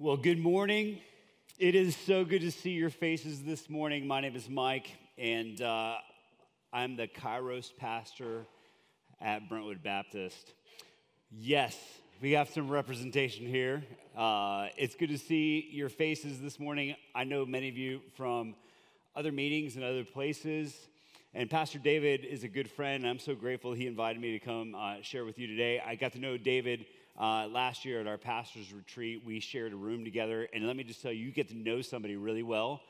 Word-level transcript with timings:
Well, 0.00 0.16
good 0.16 0.38
morning. 0.38 1.00
It 1.58 1.74
is 1.74 1.96
so 1.96 2.24
good 2.24 2.42
to 2.42 2.52
see 2.52 2.70
your 2.70 2.88
faces 2.88 3.42
this 3.42 3.68
morning. 3.68 4.06
My 4.06 4.20
name 4.20 4.36
is 4.36 4.48
Mike, 4.48 4.92
and 5.18 5.60
uh, 5.60 5.96
I'm 6.72 6.94
the 6.94 7.08
Kairos 7.08 7.76
pastor 7.76 8.46
at 9.20 9.48
Brentwood 9.48 9.82
Baptist. 9.82 10.52
Yes, 11.32 11.76
we 12.22 12.30
have 12.30 12.48
some 12.48 12.68
representation 12.68 13.44
here. 13.44 13.82
Uh, 14.16 14.68
it's 14.76 14.94
good 14.94 15.08
to 15.08 15.18
see 15.18 15.68
your 15.72 15.88
faces 15.88 16.40
this 16.40 16.60
morning. 16.60 16.94
I 17.12 17.24
know 17.24 17.44
many 17.44 17.68
of 17.68 17.76
you 17.76 18.00
from 18.16 18.54
other 19.16 19.32
meetings 19.32 19.74
and 19.74 19.84
other 19.84 20.04
places. 20.04 20.76
And 21.34 21.50
Pastor 21.50 21.80
David 21.80 22.24
is 22.24 22.44
a 22.44 22.48
good 22.48 22.70
friend. 22.70 23.04
I'm 23.04 23.18
so 23.18 23.34
grateful 23.34 23.72
he 23.72 23.88
invited 23.88 24.22
me 24.22 24.38
to 24.38 24.44
come 24.44 24.76
uh, 24.76 25.02
share 25.02 25.24
with 25.24 25.40
you 25.40 25.48
today. 25.48 25.82
I 25.84 25.96
got 25.96 26.12
to 26.12 26.20
know 26.20 26.36
David 26.36 26.86
uh, 27.18 27.48
last 27.48 27.84
year 27.84 28.00
at 28.00 28.06
our 28.06 28.18
pastor's 28.18 28.72
retreat, 28.72 29.22
we 29.26 29.40
shared 29.40 29.72
a 29.72 29.76
room 29.76 30.04
together. 30.04 30.48
And 30.52 30.66
let 30.66 30.76
me 30.76 30.84
just 30.84 31.02
tell 31.02 31.10
you, 31.10 31.26
you 31.26 31.32
get 31.32 31.48
to 31.48 31.56
know 31.56 31.82
somebody 31.82 32.16
really 32.16 32.44
well 32.44 32.80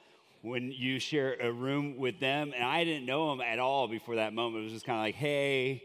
when 0.42 0.70
you 0.70 0.98
share 0.98 1.34
a 1.40 1.50
room 1.50 1.96
with 1.96 2.20
them. 2.20 2.52
And 2.54 2.62
I 2.62 2.84
didn't 2.84 3.06
know 3.06 3.30
them 3.30 3.40
at 3.40 3.58
all 3.58 3.88
before 3.88 4.16
that 4.16 4.34
moment. 4.34 4.60
It 4.60 4.64
was 4.64 4.72
just 4.74 4.86
kind 4.86 4.98
of 4.98 5.04
like, 5.04 5.14
hey, 5.14 5.82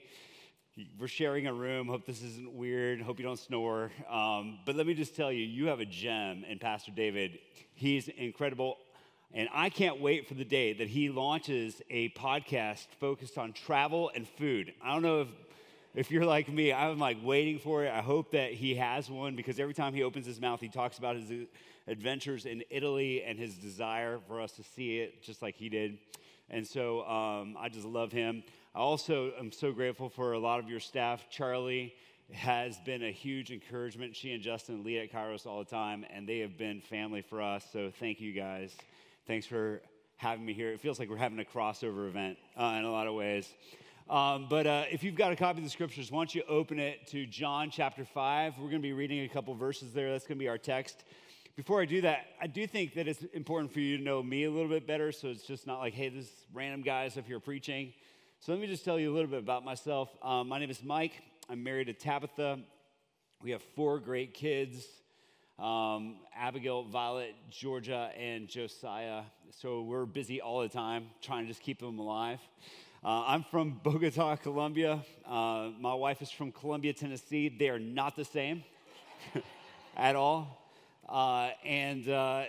we're 1.00 1.08
sharing 1.08 1.48
a 1.48 1.54
room. 1.54 1.88
Hope 1.88 2.06
this 2.06 2.22
isn't 2.22 2.52
weird. 2.54 3.02
Hope 3.02 3.18
you 3.18 3.26
don't 3.26 3.40
snore. 3.40 3.92
Um, 4.10 4.60
but 4.66 4.76
let 4.76 4.88
me 4.88 4.94
just 4.94 5.16
tell 5.16 5.32
you, 5.32 5.46
you 5.46 5.68
have 5.68 5.80
a 5.80 5.86
gem 5.86 6.44
in 6.50 6.60
Pastor 6.60 6.92
David. 6.92 7.40
He's 7.76 8.10
incredible. 8.10 8.78
And 9.34 9.48
I 9.54 9.70
can't 9.70 10.02
wait 10.02 10.28
for 10.28 10.34
the 10.34 10.46
day 10.46 10.74
that 10.74 10.90
he 10.90 11.10
launches 11.10 11.82
a 11.90 12.10
podcast 12.10 12.88
focused 13.00 13.38
on 13.38 13.54
travel 13.54 14.12
and 14.14 14.28
food. 14.28 14.74
I 14.84 14.94
don't 14.94 15.02
know 15.02 15.22
if 15.22 15.28
if 15.96 16.10
you're 16.10 16.26
like 16.26 16.50
me, 16.50 16.74
I'm 16.74 16.98
like 16.98 17.18
waiting 17.24 17.60
for 17.60 17.84
it. 17.84 17.92
I 17.94 18.02
hope 18.02 18.32
that 18.32 18.52
he 18.52 18.76
has 18.76 19.10
one 19.10 19.36
because 19.36 19.60
every 19.60 19.74
time 19.74 19.94
he 19.94 20.04
opens 20.04 20.26
his 20.26 20.42
mouth, 20.42 20.60
he 20.60 20.70
talks 20.70 20.98
about 20.98 21.16
his 21.16 21.48
adventures 21.88 22.46
in 22.46 22.64
Italy 22.70 23.24
and 23.24 23.38
his 23.38 23.56
desire 23.56 24.20
for 24.28 24.42
us 24.42 24.54
to 24.54 24.64
see 24.64 25.00
it 25.00 25.22
just 25.22 25.42
like 25.42 25.56
he 25.56 25.70
did. 25.70 26.00
And 26.50 26.66
so 26.66 27.06
um, 27.08 27.56
I 27.60 27.70
just 27.70 27.86
love 27.86 28.12
him. 28.12 28.44
I 28.74 28.80
also 28.80 29.34
am 29.40 29.52
so 29.52 29.72
grateful 29.72 30.10
for 30.10 30.34
a 30.34 30.40
lot 30.40 30.60
of 30.60 30.68
your 30.68 30.80
staff. 30.80 31.30
Charlie 31.30 31.94
has 32.32 32.80
been 32.80 33.04
a 33.04 33.12
huge 33.12 33.52
encouragement. 33.52 34.16
She 34.16 34.34
and 34.34 34.42
Justin 34.42 34.84
lead 34.84 35.00
at 35.00 35.12
Kairos 35.12 35.46
all 35.46 35.60
the 35.60 35.70
time, 35.70 36.06
and 36.12 36.28
they 36.28 36.40
have 36.40 36.58
been 36.58 36.82
family 36.82 37.22
for 37.22 37.42
us. 37.42 37.66
So 37.72 37.92
thank 38.00 38.20
you 38.20 38.34
guys. 38.34 38.76
Thanks 39.28 39.46
for 39.46 39.82
having 40.18 40.44
me 40.44 40.54
here. 40.54 40.72
It 40.72 40.80
feels 40.80 40.98
like 40.98 41.10
we're 41.10 41.18
having 41.18 41.40
a 41.40 41.44
crossover 41.44 42.08
event 42.08 42.38
uh, 42.58 42.76
in 42.80 42.86
a 42.86 42.92
lot 42.92 43.08
of 43.08 43.14
ways. 43.14 43.48
Um, 44.10 44.48
but 44.50 44.68
uh, 44.68 44.84
if 44.92 45.04
you've 45.04 45.16
got 45.16 45.32
a 45.32 45.36
copy 45.36 45.60
of 45.60 45.64
the 45.64 45.70
scriptures, 45.70 46.12
why 46.12 46.20
don't 46.20 46.36
you 46.36 46.44
open 46.50 46.78
it 46.78 47.08
to 47.08 47.26
John 47.26 47.70
chapter 47.72 48.04
5? 48.04 48.58
We're 48.58 48.64
going 48.66 48.82
to 48.82 48.88
be 48.88 48.94
reading 48.94 49.24
a 49.24 49.30
couple 49.30 49.54
verses 49.56 49.94
there. 49.94 50.12
That's 50.12 50.28
going 50.28 50.38
to 50.38 50.44
be 50.44 50.50
our 50.50 50.58
text. 50.58 51.06
Before 51.56 51.82
I 51.82 51.86
do 51.86 52.02
that, 52.02 52.26
I 52.42 52.48
do 52.48 52.68
think 52.68 52.96
that 52.96 53.08
it's 53.08 53.24
important 53.34 53.72
for 53.72 53.80
you 53.80 53.98
to 53.98 54.04
know 54.04 54.22
me 54.22 54.44
a 54.44 54.52
little 54.52 54.68
bit 54.68 54.86
better 54.86 55.12
so 55.12 55.30
it's 55.30 55.44
just 55.44 55.68
not 55.68 55.80
like, 55.80 55.94
hey, 55.94 56.10
this 56.10 56.30
random 56.54 56.82
guys 56.82 57.18
up 57.18 57.26
here 57.26 57.40
preaching. 57.40 57.94
So 58.40 58.52
let 58.52 58.60
me 58.60 58.68
just 58.68 58.84
tell 58.84 59.00
you 59.00 59.12
a 59.12 59.14
little 59.14 59.30
bit 59.30 59.40
about 59.40 59.64
myself. 59.64 60.10
Um, 60.22 60.50
my 60.50 60.60
name 60.60 60.70
is 60.70 60.84
Mike. 60.84 61.22
I'm 61.50 61.64
married 61.64 61.88
to 61.88 61.94
Tabitha. 61.94 62.60
We 63.42 63.52
have 63.52 63.62
four 63.76 64.00
great 64.00 64.34
kids 64.34 64.86
um, 65.60 66.18
Abigail, 66.36 66.84
Violet, 66.84 67.36
Georgia, 67.50 68.12
and 68.20 68.48
Josiah. 68.48 69.22
So 69.52 69.84
we're 69.84 70.06
busy 70.06 70.42
all 70.42 70.62
the 70.62 70.70
time 70.70 71.06
trying 71.22 71.44
to 71.44 71.48
just 71.48 71.62
keep 71.62 71.80
them 71.80 72.00
alive. 72.00 72.40
Uh, 73.06 73.22
I'm 73.28 73.44
from 73.44 73.80
Bogota, 73.84 74.38
Colombia. 74.38 75.04
Uh, 75.28 75.72
my 75.78 75.94
wife 75.94 76.22
is 76.22 76.32
from 76.32 76.54
Columbia, 76.54 76.94
Tennessee. 76.94 77.50
They 77.50 77.68
are 77.68 77.80
not 77.80 78.16
the 78.16 78.24
same 78.24 78.64
at 79.98 80.16
all. 80.16 80.72
Uh, 81.10 81.50
and 81.66 82.08
uh, 82.08 82.46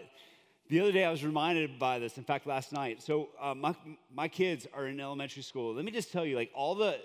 the 0.68 0.78
other 0.78 0.92
day 0.92 1.04
I 1.04 1.10
was 1.10 1.24
reminded 1.24 1.76
by 1.80 1.98
this, 1.98 2.18
in 2.18 2.24
fact, 2.24 2.46
last 2.46 2.72
night. 2.72 3.02
So 3.02 3.30
uh, 3.40 3.56
my, 3.56 3.74
my 4.14 4.28
kids 4.28 4.68
are 4.72 4.86
in 4.86 5.00
elementary 5.00 5.42
school. 5.42 5.74
Let 5.74 5.84
me 5.84 5.90
just 5.90 6.12
tell 6.12 6.24
you, 6.24 6.36
like 6.36 6.52
all 6.54 6.76
the 6.76 7.00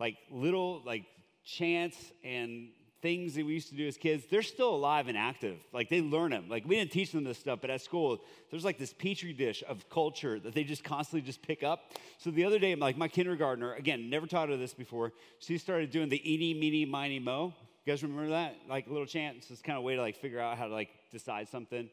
like 0.00 0.16
little 0.32 0.82
like 0.84 1.04
chants 1.44 2.12
and 2.24 2.70
things 3.00 3.34
that 3.34 3.46
we 3.46 3.54
used 3.54 3.68
to 3.68 3.76
do 3.76 3.86
as 3.86 3.96
kids, 3.96 4.24
they're 4.30 4.42
still 4.42 4.74
alive 4.74 5.08
and 5.08 5.16
active. 5.16 5.58
Like 5.72 5.88
they 5.88 6.00
learn 6.00 6.32
them. 6.32 6.46
Like 6.48 6.64
we 6.66 6.76
didn't 6.76 6.90
teach 6.90 7.12
them 7.12 7.24
this 7.24 7.38
stuff, 7.38 7.60
but 7.60 7.70
at 7.70 7.80
school, 7.80 8.18
there's 8.50 8.64
like 8.64 8.78
this 8.78 8.92
petri 8.92 9.32
dish 9.32 9.62
of 9.68 9.88
culture 9.88 10.40
that 10.40 10.54
they 10.54 10.64
just 10.64 10.84
constantly 10.84 11.24
just 11.24 11.42
pick 11.42 11.62
up. 11.62 11.92
So 12.18 12.30
the 12.30 12.44
other 12.44 12.58
day, 12.58 12.74
like 12.74 12.96
my 12.96 13.08
kindergartner, 13.08 13.74
again, 13.74 14.10
never 14.10 14.26
taught 14.26 14.48
her 14.48 14.56
this 14.56 14.74
before, 14.74 15.12
she 15.38 15.58
started 15.58 15.90
doing 15.90 16.08
the 16.08 16.32
eeny, 16.32 16.54
meeny, 16.54 16.84
miny, 16.84 17.18
mo. 17.18 17.54
You 17.84 17.92
guys 17.92 18.02
remember 18.02 18.30
that? 18.30 18.56
Like 18.68 18.86
a 18.86 18.90
little 18.90 19.06
chant. 19.06 19.46
It's 19.48 19.62
kind 19.62 19.78
of 19.78 19.84
way 19.84 19.96
to 19.96 20.02
like 20.02 20.16
figure 20.16 20.40
out 20.40 20.58
how 20.58 20.66
to 20.66 20.72
like 20.72 20.90
decide 21.10 21.48
something. 21.48 21.88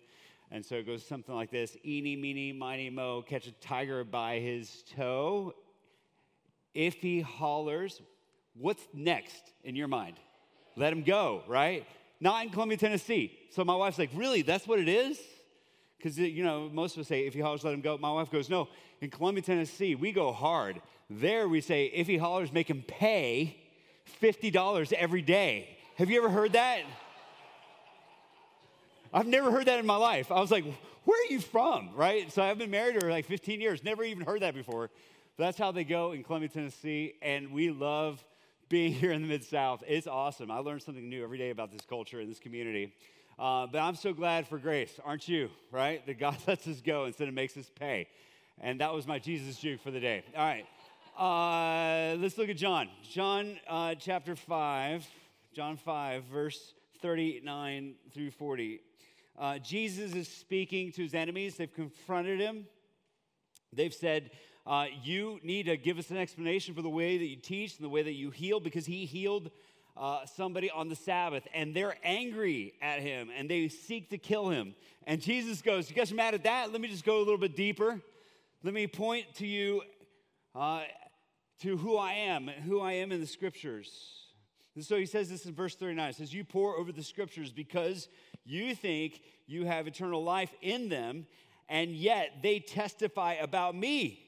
And 0.52 0.66
so 0.66 0.76
it 0.76 0.86
goes 0.86 1.06
something 1.06 1.34
like 1.34 1.52
this 1.52 1.78
Eeny, 1.86 2.16
meeny, 2.16 2.52
miny, 2.52 2.90
mo, 2.90 3.22
catch 3.22 3.48
a 3.48 3.52
tiger 3.52 4.04
by 4.04 4.40
his 4.40 4.84
toe. 4.96 5.54
If 6.74 6.96
he 6.96 7.22
hollers, 7.22 8.02
what's 8.54 8.86
next 8.94 9.54
in 9.64 9.76
your 9.76 9.88
mind? 9.88 10.18
Let 10.76 10.92
him 10.94 11.04
go, 11.04 11.44
right? 11.48 11.86
Not 12.20 12.44
in 12.44 12.50
Columbia, 12.50 12.78
Tennessee. 12.78 13.38
So 13.52 13.64
my 13.64 13.76
wife's 13.76 13.98
like, 13.98 14.10
really? 14.14 14.42
That's 14.42 14.68
what 14.68 14.80
it 14.80 14.88
is? 14.88 15.20
Because, 15.98 16.18
you 16.18 16.44
know, 16.44 16.70
most 16.72 16.96
of 16.96 17.02
us 17.02 17.08
say, 17.08 17.26
if 17.26 17.34
he 17.34 17.40
hollers, 17.40 17.64
let 17.64 17.74
him 17.74 17.82
go. 17.82 17.98
My 17.98 18.12
wife 18.12 18.32
goes, 18.32 18.50
no, 18.50 18.68
in 19.02 19.10
Columbia, 19.10 19.42
Tennessee, 19.42 19.96
we 19.96 20.12
go 20.12 20.32
hard. 20.32 20.82
There 21.10 21.48
we 21.48 21.62
say, 21.62 21.86
if 21.86 22.08
he 22.08 22.18
hollers, 22.18 22.52
make 22.52 22.70
him 22.70 22.84
pay 22.88 23.58
$50 24.22 24.94
every 24.94 25.22
day. 25.22 25.78
Have 25.96 26.10
you 26.10 26.18
ever 26.18 26.30
heard 26.30 26.54
that? 26.54 26.82
I've 29.14 29.28
never 29.28 29.50
heard 29.50 29.68
that 29.68 29.80
in 29.80 29.86
my 29.86 29.96
life. 29.96 30.32
I 30.32 30.40
was 30.42 30.52
like, 30.52 30.66
where 31.06 31.22
are 31.22 31.32
you 31.32 31.40
from, 31.40 31.92
right? 31.96 32.32
So 32.32 32.44
I've 32.44 32.58
been 32.58 32.72
married 32.72 33.00
for 33.00 33.10
like 33.10 33.26
15 33.26 33.62
years, 33.62 33.84
never 33.84 34.04
even 34.04 34.26
heard 34.26 34.42
that 34.42 34.54
before. 34.54 34.90
But 35.38 35.46
that's 35.46 35.58
how 35.58 35.72
they 35.72 35.84
go 35.84 36.12
in 36.12 36.24
Columbia, 36.24 36.50
Tennessee. 36.50 37.14
And 37.22 37.52
we 37.52 37.70
love 37.70 38.24
being 38.70 38.94
here 38.94 39.12
in 39.12 39.22
the 39.22 39.28
Mid 39.28 39.44
South. 39.44 39.84
It's 39.88 40.08
awesome. 40.08 40.50
I 40.50 40.58
learn 40.58 40.80
something 40.80 41.08
new 41.08 41.24
every 41.24 41.38
day 41.38 41.52
about 41.52 41.72
this 41.72 41.82
culture 41.88 42.20
and 42.20 42.30
this 42.30 42.40
community. 42.40 42.94
Uh, 43.38 43.68
but 43.68 43.80
I'm 43.80 43.96
so 43.96 44.14
glad 44.14 44.48
for 44.48 44.58
grace, 44.58 45.00
aren't 45.04 45.28
you? 45.28 45.50
Right? 45.72 46.06
That 46.06 46.20
God 46.20 46.38
lets 46.48 46.68
us 46.68 46.82
go 46.82 47.06
instead 47.06 47.28
of 47.28 47.34
makes 47.34 47.56
us 47.58 47.70
pay. 47.76 48.08
And 48.60 48.80
that 48.82 48.94
was 48.94 49.06
my 49.06 49.20
Jesus 49.20 49.58
juke 49.58 49.82
for 49.82 49.92
the 49.92 50.00
day. 50.00 50.24
All 50.36 50.46
right. 50.46 50.66
Uh, 51.18 52.16
let's 52.18 52.38
look 52.38 52.50
at 52.50 52.58
John. 52.58 52.90
John 53.10 53.58
uh, 53.68 53.96
chapter 53.96 54.36
5, 54.36 55.06
John 55.54 55.78
5, 55.78 56.24
verse 56.24 56.74
39 57.02 57.96
through 58.14 58.32
40. 58.32 58.82
Uh, 59.38 59.60
Jesus 59.60 60.16
is 60.16 60.28
speaking 60.28 60.92
to 60.94 61.04
his 61.04 61.14
enemies. 61.14 61.58
They've 61.58 61.74
confronted 61.74 62.40
him. 62.40 62.66
They've 63.72 63.94
said, 63.94 64.32
uh, 64.66 64.86
you 65.04 65.40
need 65.44 65.68
to 65.68 65.78
give 65.78 66.00
us 66.00 66.10
an 66.10 66.18
explanation 66.18 66.74
for 66.74 66.82
the 66.82 66.90
way 66.90 67.18
that 67.18 67.26
you 67.26 67.36
teach 67.36 67.78
and 67.78 67.86
the 67.86 67.90
way 67.90 68.02
that 68.02 68.14
you 68.14 68.32
heal 68.32 68.60
because 68.60 68.86
he 68.86 69.06
healed 69.06 69.52
uh, 69.96 70.26
somebody 70.26 70.72
on 70.72 70.90
the 70.90 70.96
Sabbath 70.96 71.48
and 71.54 71.76
they're 71.76 71.96
angry 72.04 72.74
at 72.82 73.00
him 73.00 73.30
and 73.36 73.50
they 73.50 73.68
seek 73.68 74.10
to 74.10 74.18
kill 74.18 74.50
him. 74.50 74.74
And 75.06 75.22
Jesus 75.22 75.62
goes, 75.62 75.90
You 75.90 75.96
guys 75.96 76.12
are 76.12 76.16
mad 76.16 76.34
at 76.34 76.44
that? 76.44 76.72
Let 76.72 76.82
me 76.82 76.88
just 76.88 77.06
go 77.06 77.18
a 77.18 77.20
little 77.20 77.38
bit 77.38 77.56
deeper. 77.56 78.02
Let 78.64 78.74
me 78.74 78.88
point 78.88 79.36
to 79.36 79.46
you 79.46 79.84
uh, 80.56 80.82
to 81.62 81.78
who 81.78 81.98
I 81.98 82.14
am, 82.14 82.50
and 82.50 82.64
who 82.64 82.82
I 82.82 82.94
am 82.94 83.12
in 83.12 83.22
the 83.22 83.28
scriptures. 83.28 83.90
And 84.74 84.84
so 84.84 84.98
he 84.98 85.06
says 85.06 85.30
this 85.30 85.46
in 85.46 85.54
verse 85.54 85.76
39. 85.76 86.10
It 86.10 86.16
says, 86.16 86.34
You 86.34 86.44
pore 86.44 86.76
over 86.76 86.92
the 86.92 87.04
scriptures 87.04 87.52
because 87.52 88.10
you 88.44 88.74
think 88.74 89.22
you 89.46 89.66
have 89.66 89.88
eternal 89.88 90.24
life 90.24 90.54
in 90.62 90.90
them, 90.90 91.28
and 91.70 91.92
yet 91.92 92.42
they 92.42 92.60
testify 92.60 93.34
about 93.34 93.76
me 93.76 94.25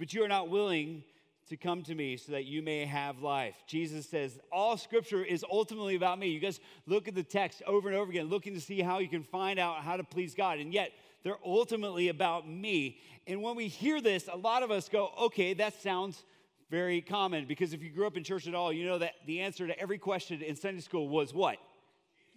but 0.00 0.14
you 0.14 0.24
are 0.24 0.28
not 0.28 0.48
willing 0.48 1.04
to 1.50 1.58
come 1.58 1.82
to 1.82 1.94
me 1.94 2.16
so 2.16 2.32
that 2.32 2.46
you 2.46 2.62
may 2.62 2.86
have 2.86 3.20
life. 3.20 3.54
Jesus 3.66 4.08
says, 4.08 4.38
All 4.50 4.78
scripture 4.78 5.22
is 5.22 5.44
ultimately 5.52 5.94
about 5.94 6.18
me. 6.18 6.28
You 6.28 6.40
guys 6.40 6.58
look 6.86 7.06
at 7.06 7.14
the 7.14 7.22
text 7.22 7.62
over 7.66 7.88
and 7.88 7.98
over 7.98 8.10
again, 8.10 8.30
looking 8.30 8.54
to 8.54 8.62
see 8.62 8.80
how 8.80 9.00
you 9.00 9.08
can 9.08 9.22
find 9.22 9.58
out 9.58 9.82
how 9.82 9.98
to 9.98 10.02
please 10.02 10.34
God. 10.34 10.58
And 10.58 10.72
yet, 10.72 10.92
they're 11.22 11.38
ultimately 11.44 12.08
about 12.08 12.48
me. 12.48 12.98
And 13.26 13.42
when 13.42 13.56
we 13.56 13.68
hear 13.68 14.00
this, 14.00 14.26
a 14.32 14.36
lot 14.38 14.62
of 14.62 14.70
us 14.70 14.88
go, 14.88 15.12
Okay, 15.20 15.52
that 15.52 15.82
sounds 15.82 16.24
very 16.70 17.02
common 17.02 17.44
because 17.44 17.74
if 17.74 17.82
you 17.82 17.90
grew 17.90 18.06
up 18.06 18.16
in 18.16 18.24
church 18.24 18.48
at 18.48 18.54
all, 18.54 18.72
you 18.72 18.86
know 18.86 18.98
that 18.98 19.12
the 19.26 19.40
answer 19.40 19.66
to 19.66 19.78
every 19.78 19.98
question 19.98 20.40
in 20.40 20.56
Sunday 20.56 20.80
school 20.80 21.10
was 21.10 21.34
what? 21.34 21.58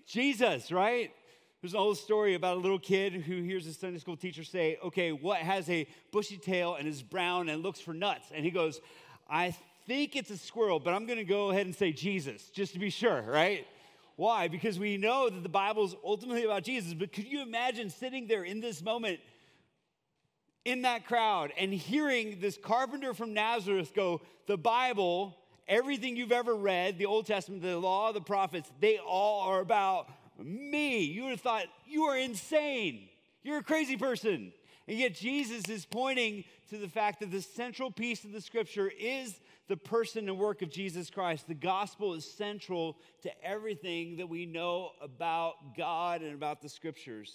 Jesus, 0.06 0.70
right? 0.70 1.12
There's 1.64 1.76
an 1.76 1.80
old 1.80 1.98
story 1.98 2.34
about 2.34 2.58
a 2.58 2.60
little 2.60 2.78
kid 2.78 3.14
who 3.14 3.42
hears 3.42 3.64
his 3.64 3.78
Sunday 3.78 3.98
school 3.98 4.18
teacher 4.18 4.44
say, 4.44 4.78
Okay, 4.84 5.14
what 5.14 5.38
has 5.38 5.70
a 5.70 5.88
bushy 6.12 6.36
tail 6.36 6.76
and 6.76 6.90
is 6.90 7.02
brown 7.02 7.48
and 7.48 7.64
looks 7.64 7.80
for 7.80 7.94
nuts? 7.94 8.28
And 8.36 8.44
he 8.44 8.52
goes, 8.52 8.82
I 9.30 9.56
think 9.88 10.18
it's 10.18 10.30
a 10.30 10.38
squirrel, 10.38 10.82
but 10.82 10.94
I'm 10.94 11.08
to 11.08 11.24
go 11.24 11.52
ahead 11.52 11.66
and 11.66 11.74
say 11.74 11.94
Jesus, 11.94 12.50
just 12.50 12.74
to 12.74 12.80
be 12.80 12.90
sure, 12.90 13.22
right? 13.22 13.66
Why? 14.18 14.50
Because 14.50 14.78
we 14.78 14.98
know 14.98 15.30
that 15.30 15.42
the 15.42 15.48
Bible 15.48 15.86
is 15.86 15.96
ultimately 16.04 16.44
about 16.44 16.64
Jesus. 16.64 16.94
But 16.94 17.14
could 17.14 17.28
you 17.28 17.42
imagine 17.42 17.90
sitting 17.90 18.28
there 18.28 18.44
in 18.44 18.60
this 18.60 18.82
moment 18.82 19.22
in 20.66 20.82
that 20.82 21.06
crowd 21.06 21.54
and 21.58 21.74
hearing 21.74 22.42
this 22.42 22.58
carpenter 22.62 23.14
from 23.14 23.34
Nazareth 23.34 23.94
go, 23.96 24.20
The 24.48 24.58
Bible, 24.58 25.38
everything 25.70 26.18
you've 26.18 26.34
ever 26.34 26.56
read, 26.56 26.98
the 26.98 27.06
Old 27.06 27.26
Testament, 27.26 27.62
the 27.62 27.78
law, 27.78 28.12
the 28.12 28.20
prophets, 28.20 28.70
they 28.82 28.98
all 28.98 29.44
are 29.44 29.62
about 29.62 30.10
me. 30.44 31.04
You 31.04 31.24
would 31.24 31.32
have 31.32 31.42
thought, 31.42 31.66
you 31.88 32.04
are 32.04 32.18
insane. 32.18 33.08
You're 33.44 33.60
a 33.60 33.64
crazy 33.64 33.98
person. 33.98 34.54
And 34.88 34.98
yet, 34.98 35.16
Jesus 35.16 35.70
is 35.70 35.86
pointing 35.86 36.44
to 36.70 36.78
the 36.78 36.90
fact 36.90 37.22
that 37.22 37.32
the 37.32 37.42
central 37.42 37.90
piece 37.90 38.26
of 38.26 38.34
the 38.34 38.42
scripture 38.42 38.92
is 39.00 39.40
the 39.68 39.78
person 39.78 40.28
and 40.28 40.38
work 40.38 40.62
of 40.62 40.70
Jesus 40.70 41.10
Christ. 41.10 41.48
The 41.48 41.54
gospel 41.54 42.14
is 42.14 42.30
central 42.30 42.98
to 43.22 43.32
everything 43.46 44.18
that 44.18 44.28
we 44.28 44.46
know 44.46 44.92
about 45.02 45.78
God 45.78 46.22
and 46.22 46.34
about 46.34 46.62
the 46.62 46.68
scriptures. 46.68 47.34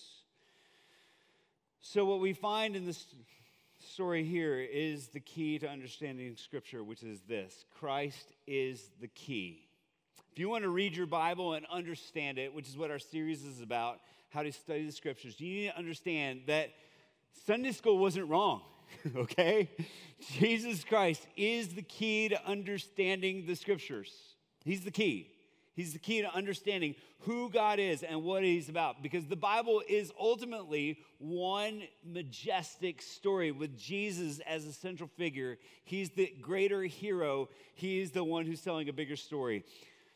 So, 1.81 2.05
what 2.05 2.21
we 2.21 2.35
find 2.35 2.77
in 2.77 2.85
this 2.85 3.07
story 3.79 4.25
here 4.25 4.61
is 4.61 5.09
the 5.09 5.21
key 5.21 5.59
to 5.61 5.69
understanding 5.69 6.37
scripture, 6.37 6.85
which 6.85 7.03
is 7.03 7.21
this 7.29 7.65
Christ 7.79 8.35
is 8.47 8.91
the 9.01 9.09
key. 9.09 9.68
If 10.39 10.43
you 10.43 10.51
want 10.51 10.63
to 10.63 10.71
read 10.71 10.95
your 10.95 11.07
Bible 11.07 11.55
and 11.55 11.67
understand 11.67 12.39
it, 12.39 12.55
which 12.55 12.69
is 12.69 12.79
what 12.79 12.93
our 12.93 13.01
series 13.01 13.45
is 13.45 13.61
about, 13.61 13.99
how 14.29 14.45
to 14.45 14.53
study 14.53 14.87
the 14.87 14.93
scriptures, 14.93 15.41
you 15.41 15.53
need 15.53 15.67
to 15.67 15.77
understand 15.77 16.43
that 16.47 16.71
Sunday 17.45 17.73
school 17.73 17.99
wasn't 17.99 18.29
wrong, 18.29 18.63
okay? 19.17 19.69
Jesus 20.21 20.85
Christ 20.85 21.27
is 21.37 21.75
the 21.75 21.83
key 21.83 22.29
to 22.29 22.47
understanding 22.47 23.47
the 23.49 23.57
scriptures. 23.57 24.13
He's 24.65 24.83
the 24.83 24.93
key. 24.93 25.29
He's 25.75 25.93
the 25.93 25.99
key 25.99 26.23
to 26.23 26.33
understanding 26.33 26.95
who 27.21 27.51
God 27.51 27.79
is 27.79 28.03
and 28.03 28.23
what 28.23 28.43
He's 28.43 28.69
about. 28.69 29.03
Because 29.03 29.27
the 29.27 29.37
Bible 29.37 29.83
is 29.89 30.13
ultimately 30.19 30.99
one 31.19 31.83
majestic 32.05 33.03
story 33.03 33.51
with 33.53 33.77
Jesus 33.77 34.41
as 34.41 34.65
a 34.65 34.73
central 34.73 35.09
figure. 35.17 35.59
He's 35.85 36.11
the 36.11 36.33
greater 36.41 36.83
hero, 36.83 37.49
He's 37.75 38.11
the 38.13 38.25
one 38.25 38.45
who's 38.45 38.61
telling 38.61 38.89
a 38.89 38.93
bigger 38.93 39.17
story. 39.17 39.65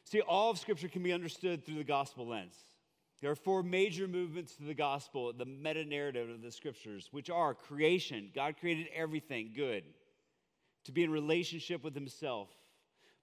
See, 0.04 0.20
all 0.20 0.50
of 0.50 0.58
Scripture 0.58 0.88
can 0.88 1.02
be 1.02 1.12
understood 1.12 1.64
through 1.64 1.76
the 1.76 1.84
gospel 1.84 2.26
lens. 2.26 2.56
There 3.22 3.30
are 3.30 3.36
four 3.36 3.62
major 3.62 4.08
movements 4.08 4.56
to 4.56 4.64
the 4.64 4.74
gospel, 4.74 5.32
the 5.32 5.44
meta 5.44 5.84
narrative 5.84 6.28
of 6.28 6.42
the 6.42 6.50
scriptures, 6.50 7.08
which 7.12 7.30
are 7.30 7.54
creation. 7.54 8.32
God 8.34 8.56
created 8.58 8.88
everything 8.92 9.52
good 9.54 9.84
to 10.84 10.92
be 10.92 11.04
in 11.04 11.10
relationship 11.10 11.84
with 11.84 11.94
himself. 11.94 12.48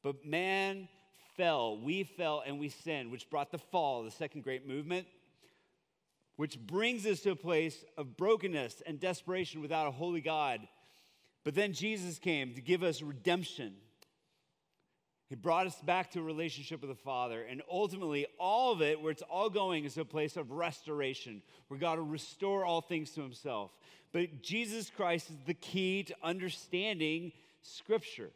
But 0.02 0.26
man 0.26 0.88
fell, 1.36 1.78
we 1.78 2.06
fell, 2.06 2.42
and 2.48 2.60
we 2.60 2.70
sinned, 2.70 3.12
which 3.12 3.30
brought 3.30 3.52
the 3.52 3.58
fall, 3.58 4.04
the 4.04 4.12
second 4.12 4.46
great 4.46 4.66
movement, 4.66 5.06
which 6.38 6.58
brings 6.58 7.06
us 7.06 7.20
to 7.22 7.32
a 7.32 7.36
place 7.36 7.84
of 7.98 8.16
brokenness 8.16 8.82
and 8.86 9.02
desperation 9.02 9.60
without 9.60 9.88
a 9.88 9.92
holy 9.92 10.22
God. 10.22 10.62
But 11.44 11.56
then 11.56 11.74
Jesus 11.74 12.20
came 12.20 12.54
to 12.54 12.62
give 12.62 12.84
us 12.84 13.02
redemption 13.02 13.76
he 15.30 15.36
brought 15.36 15.68
us 15.68 15.76
back 15.84 16.10
to 16.12 16.20
a 16.20 16.24
relationship 16.24 16.82
with 16.82 16.90
the 16.90 16.96
Father. 16.96 17.44
And 17.44 17.62
ultimately, 17.72 18.26
all 18.40 18.72
of 18.72 18.82
it, 18.82 19.00
where 19.00 19.12
it's 19.12 19.22
all 19.22 19.48
going, 19.48 19.86
is 19.86 19.96
a 19.96 20.04
place 20.04 20.36
of 20.36 20.52
restoration, 20.52 21.44
where 21.68 21.80
God 21.80 22.00
will 22.00 22.08
restore 22.08 22.66
all 22.66 22.82
things 22.82 23.12
to 23.12 23.22
himself. 23.22 23.70
But 24.12 24.42
Jesus 24.42 24.90
Christ 24.90 25.30
is 25.30 25.36
the 25.46 25.54
key 25.54 26.02
to 26.04 26.16
understanding 26.24 27.32
Scripture. 27.62 28.32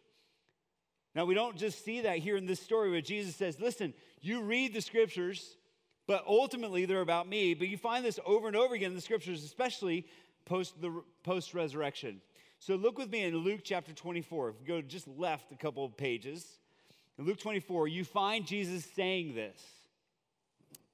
Now, 1.15 1.25
we 1.25 1.33
don't 1.33 1.57
just 1.57 1.83
see 1.83 2.01
that 2.01 2.19
here 2.19 2.37
in 2.37 2.45
this 2.45 2.59
story 2.59 2.91
where 2.91 3.01
Jesus 3.01 3.35
says, 3.35 3.59
Listen, 3.59 3.95
you 4.21 4.41
read 4.41 4.71
the 4.71 4.81
Scriptures, 4.81 5.57
but 6.05 6.23
ultimately 6.27 6.85
they're 6.85 7.01
about 7.01 7.27
me. 7.27 7.55
But 7.55 7.69
you 7.69 7.77
find 7.77 8.05
this 8.05 8.19
over 8.23 8.47
and 8.47 8.55
over 8.55 8.75
again 8.75 8.91
in 8.91 8.95
the 8.95 9.01
Scriptures, 9.01 9.43
especially 9.43 10.05
post 10.45 10.75
post 11.23 11.55
resurrection. 11.55 12.21
So 12.59 12.75
look 12.75 12.99
with 12.99 13.09
me 13.09 13.23
in 13.23 13.35
Luke 13.35 13.61
chapter 13.63 13.93
24. 13.93 14.49
If 14.49 14.55
you 14.61 14.67
go 14.67 14.81
just 14.81 15.07
left 15.07 15.51
a 15.51 15.55
couple 15.55 15.83
of 15.83 15.97
pages. 15.97 16.59
In 17.17 17.25
Luke 17.25 17.39
24, 17.39 17.87
you 17.87 18.03
find 18.03 18.45
Jesus 18.45 18.85
saying 18.95 19.35
this. 19.35 19.61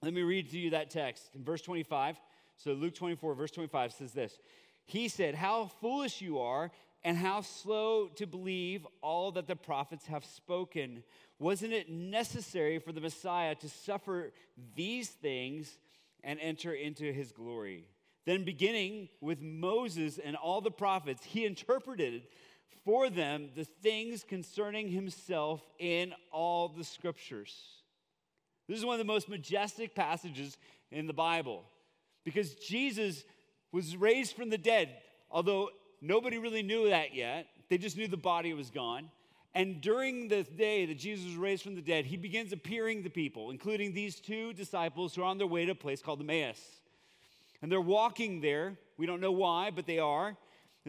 Let 0.01 0.13
me 0.13 0.21
read 0.21 0.49
to 0.51 0.57
you 0.57 0.71
that 0.71 0.89
text 0.89 1.29
in 1.35 1.43
verse 1.43 1.61
25. 1.61 2.17
So, 2.57 2.73
Luke 2.73 2.95
24, 2.95 3.35
verse 3.35 3.51
25 3.51 3.93
says 3.93 4.11
this 4.11 4.37
He 4.85 5.07
said, 5.07 5.35
How 5.35 5.67
foolish 5.79 6.21
you 6.21 6.39
are, 6.39 6.71
and 7.03 7.17
how 7.17 7.41
slow 7.41 8.07
to 8.15 8.27
believe 8.27 8.85
all 9.01 9.31
that 9.33 9.47
the 9.47 9.55
prophets 9.55 10.07
have 10.07 10.25
spoken. 10.25 11.03
Wasn't 11.39 11.71
it 11.71 11.89
necessary 11.89 12.79
for 12.79 12.91
the 12.91 12.99
Messiah 12.99 13.55
to 13.55 13.69
suffer 13.69 14.33
these 14.75 15.07
things 15.07 15.77
and 16.21 16.37
enter 16.41 16.73
into 16.73 17.13
his 17.13 17.31
glory? 17.31 17.85
Then, 18.25 18.43
beginning 18.43 19.07
with 19.21 19.41
Moses 19.41 20.19
and 20.19 20.35
all 20.35 20.59
the 20.59 20.69
prophets, 20.69 21.23
he 21.23 21.45
interpreted 21.45 22.23
for 22.85 23.09
them 23.09 23.49
the 23.55 23.65
things 23.65 24.23
concerning 24.23 24.89
himself 24.89 25.61
in 25.79 26.13
all 26.31 26.69
the 26.69 26.83
scriptures. 26.83 27.55
This 28.67 28.77
is 28.77 28.85
one 28.85 28.93
of 28.93 28.99
the 28.99 29.11
most 29.11 29.29
majestic 29.29 29.95
passages 29.95 30.57
in 30.91 31.07
the 31.07 31.13
Bible 31.13 31.63
because 32.23 32.53
Jesus 32.55 33.23
was 33.71 33.95
raised 33.95 34.35
from 34.35 34.49
the 34.49 34.57
dead, 34.57 34.89
although 35.29 35.69
nobody 36.01 36.37
really 36.37 36.63
knew 36.63 36.89
that 36.89 37.15
yet. 37.15 37.47
They 37.69 37.77
just 37.77 37.97
knew 37.97 38.07
the 38.07 38.17
body 38.17 38.53
was 38.53 38.69
gone. 38.69 39.09
And 39.55 39.81
during 39.81 40.27
the 40.27 40.43
day 40.43 40.85
that 40.85 40.99
Jesus 40.99 41.25
was 41.25 41.35
raised 41.35 41.63
from 41.63 41.75
the 41.75 41.81
dead, 41.81 42.05
he 42.05 42.17
begins 42.17 42.53
appearing 42.53 43.03
to 43.03 43.09
people, 43.09 43.49
including 43.49 43.93
these 43.93 44.19
two 44.19 44.53
disciples 44.53 45.15
who 45.15 45.23
are 45.23 45.25
on 45.25 45.37
their 45.37 45.47
way 45.47 45.65
to 45.65 45.71
a 45.71 45.75
place 45.75 46.01
called 46.01 46.21
Emmaus. 46.21 46.61
And 47.61 47.71
they're 47.71 47.81
walking 47.81 48.41
there. 48.41 48.77
We 48.97 49.05
don't 49.05 49.21
know 49.21 49.31
why, 49.31 49.71
but 49.71 49.85
they 49.85 49.99
are. 49.99 50.37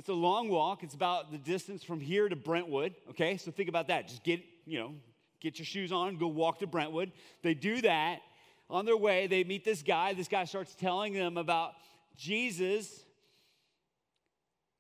It's 0.01 0.09
a 0.09 0.15
long 0.15 0.49
walk. 0.49 0.83
It's 0.83 0.95
about 0.95 1.31
the 1.31 1.37
distance 1.37 1.85
from 1.85 2.01
here 2.01 2.27
to 2.27 2.35
Brentwood. 2.35 2.95
Okay, 3.11 3.37
so 3.37 3.51
think 3.51 3.69
about 3.69 3.89
that. 3.89 4.09
Just 4.09 4.25
get, 4.25 4.41
you 4.65 4.79
know, 4.79 4.95
get 5.41 5.59
your 5.59 5.67
shoes 5.67 5.93
on, 5.93 6.17
go 6.17 6.27
walk 6.27 6.61
to 6.61 6.67
Brentwood. 6.67 7.13
They 7.43 7.53
do 7.53 7.83
that. 7.83 8.21
On 8.71 8.87
their 8.87 8.97
way, 8.97 9.27
they 9.27 9.45
meet 9.45 9.63
this 9.63 9.83
guy. 9.83 10.15
This 10.15 10.27
guy 10.27 10.47
starts 10.47 10.75
telling 10.75 11.13
them 11.13 11.37
about 11.37 11.73
Jesus. 12.17 13.05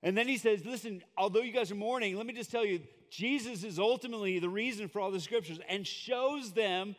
And 0.02 0.16
then 0.16 0.26
he 0.26 0.38
says, 0.38 0.64
Listen, 0.64 1.02
although 1.18 1.42
you 1.42 1.52
guys 1.52 1.70
are 1.70 1.74
mourning, 1.74 2.16
let 2.16 2.24
me 2.24 2.32
just 2.32 2.50
tell 2.50 2.64
you, 2.64 2.80
Jesus 3.10 3.62
is 3.62 3.78
ultimately 3.78 4.38
the 4.38 4.48
reason 4.48 4.88
for 4.88 5.00
all 5.00 5.10
the 5.10 5.20
scriptures 5.20 5.60
and 5.68 5.86
shows 5.86 6.52
them 6.52 6.96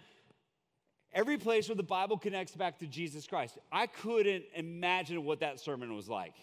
every 1.11 1.39
place 1.39 1.67
where 1.69 1.75
the 1.75 1.81
Bible 1.81 2.19
connects 2.19 2.55
back 2.55 2.77
to 2.81 2.85
Jesus 2.85 3.25
Christ. 3.25 3.57
I 3.71 3.87
couldn't 3.87 4.43
imagine 4.53 5.25
what 5.25 5.39
that 5.39 5.59
sermon 5.59 5.95
was 5.95 6.07
like, 6.07 6.35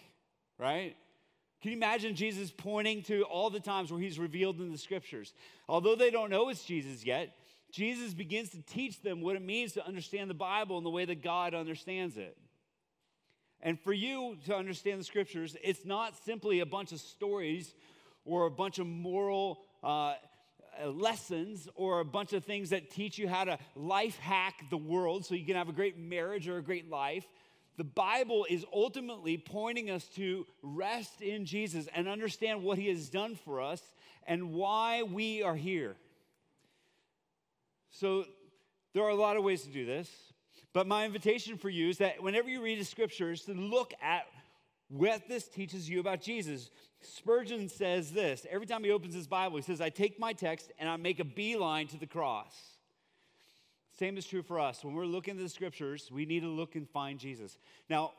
right? 0.57 0.97
Can 1.61 1.71
you 1.71 1.77
imagine 1.77 2.15
Jesus 2.15 2.51
pointing 2.55 3.03
to 3.03 3.23
all 3.23 3.49
the 3.49 3.59
times 3.59 3.91
where 3.91 3.99
he's 3.99 4.17
revealed 4.17 4.59
in 4.59 4.71
the 4.71 4.77
scriptures? 4.77 5.33
Although 5.67 5.95
they 5.95 6.09
don't 6.09 6.29
know 6.29 6.49
it's 6.49 6.63
Jesus 6.63 7.05
yet, 7.05 7.35
Jesus 7.71 8.13
begins 8.13 8.49
to 8.51 8.61
teach 8.61 9.01
them 9.01 9.21
what 9.21 9.35
it 9.35 9.41
means 9.41 9.73
to 9.73 9.85
understand 9.85 10.29
the 10.29 10.35
Bible 10.35 10.77
in 10.77 10.83
the 10.83 10.89
way 10.89 11.05
that 11.05 11.21
God 11.21 11.53
understands 11.53 12.17
it. 12.17 12.37
And 13.61 13.79
for 13.79 13.91
you 13.91 14.37
to 14.45 14.55
understand 14.55 15.01
the 15.01 15.03
scriptures, 15.03 15.57
it's 15.61 15.85
not 15.85 16.15
simply 16.23 16.61
a 16.61 16.65
bunch 16.65 16.93
of 16.93 16.99
stories 16.99 17.73
or 18.23 18.45
a 18.45 18.51
bunch 18.51 18.79
of 18.79 18.87
moral 18.87 19.59
uh, 19.83 20.13
lessons 20.85 21.67
or 21.75 21.99
a 21.99 22.05
bunch 22.05 22.31
of 22.31 22.45
things 22.45 22.69
that 22.69 22.89
teach 22.89 23.17
you 23.17 23.27
how 23.27 23.43
to 23.43 23.59
life 23.75 24.17
hack 24.19 24.63
the 24.69 24.77
world 24.77 25.25
so 25.25 25.35
you 25.35 25.45
can 25.45 25.55
have 25.55 25.67
a 25.67 25.73
great 25.73 25.97
marriage 25.97 26.47
or 26.47 26.57
a 26.57 26.63
great 26.63 26.89
life. 26.89 27.25
The 27.79 27.85
Bible 27.85 28.45
is 28.49 28.65
ultimately 28.73 29.37
pointing 29.37 29.89
us 29.89 30.03
to 30.15 30.45
rest 30.61 31.21
in 31.21 31.45
Jesus 31.45 31.87
and 31.95 32.09
understand 32.09 32.61
what 32.61 32.77
he 32.77 32.89
has 32.89 33.07
done 33.07 33.37
for 33.45 33.61
us 33.61 33.81
and 34.27 34.51
why 34.51 35.03
we 35.03 35.43
are 35.43 35.55
here. 35.55 35.95
So, 37.91 38.25
there 38.93 39.03
are 39.03 39.09
a 39.11 39.15
lot 39.15 39.37
of 39.37 39.45
ways 39.45 39.61
to 39.61 39.69
do 39.69 39.85
this, 39.85 40.09
but 40.73 40.87
my 40.87 41.05
invitation 41.05 41.57
for 41.57 41.69
you 41.69 41.87
is 41.87 41.99
that 41.99 42.21
whenever 42.21 42.49
you 42.49 42.61
read 42.61 42.81
the 42.81 42.83
scriptures, 42.83 43.43
to 43.43 43.53
look 43.53 43.93
at 44.01 44.27
what 44.89 45.29
this 45.29 45.47
teaches 45.47 45.89
you 45.89 46.01
about 46.01 46.19
Jesus. 46.19 46.69
Spurgeon 46.99 47.69
says 47.69 48.11
this 48.11 48.45
every 48.51 48.67
time 48.67 48.83
he 48.83 48.91
opens 48.91 49.13
his 49.13 49.27
Bible, 49.27 49.55
he 49.55 49.63
says, 49.63 49.79
I 49.79 49.89
take 49.89 50.19
my 50.19 50.33
text 50.33 50.69
and 50.79 50.89
I 50.89 50.97
make 50.97 51.21
a 51.21 51.23
beeline 51.23 51.87
to 51.87 51.97
the 51.97 52.07
cross. 52.07 52.53
Same 53.99 54.17
is 54.17 54.25
true 54.25 54.41
for 54.41 54.61
us. 54.61 54.81
When 54.81 54.93
we're 54.93 55.05
looking 55.05 55.35
at 55.35 55.43
the 55.43 55.49
scriptures, 55.49 56.09
we 56.09 56.25
need 56.25 56.39
to 56.39 56.47
look 56.47 56.75
and 56.75 56.89
find 56.89 57.19
Jesus. 57.19 57.57
Now, 57.89 58.13